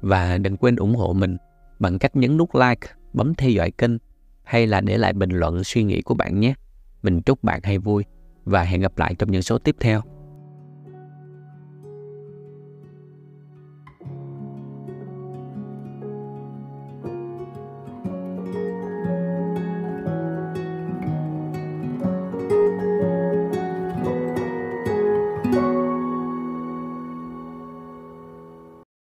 Và 0.01 0.39
đừng 0.39 0.57
quên 0.57 0.77
ủng 0.77 0.95
hộ 0.95 1.13
mình 1.13 1.37
bằng 1.79 1.99
cách 1.99 2.17
nhấn 2.17 2.37
nút 2.37 2.55
like 2.55 2.89
bấm 3.13 3.35
theo 3.35 3.51
dõi 3.51 3.71
kênh 3.71 3.93
hay 4.45 4.67
là 4.67 4.81
để 4.81 4.99
lại 4.99 5.13
bình 5.13 5.31
luận 5.31 5.65
suy 5.65 5.83
nghĩ 5.83 6.03
của 6.03 6.15
bạn 6.15 6.41
nhé 6.41 6.55
mình 7.03 7.23
chúc 7.23 7.45
bạn 7.45 7.61
hay 7.63 7.79
vui 7.79 8.05
và 8.45 8.63
hẹn 8.63 8.81
gặp 8.81 8.99
lại 8.99 9.15
trong 9.19 9.31
những 9.31 9.43
số 9.43 9.59
tiếp 9.59 9.77
theo. 9.81 10.03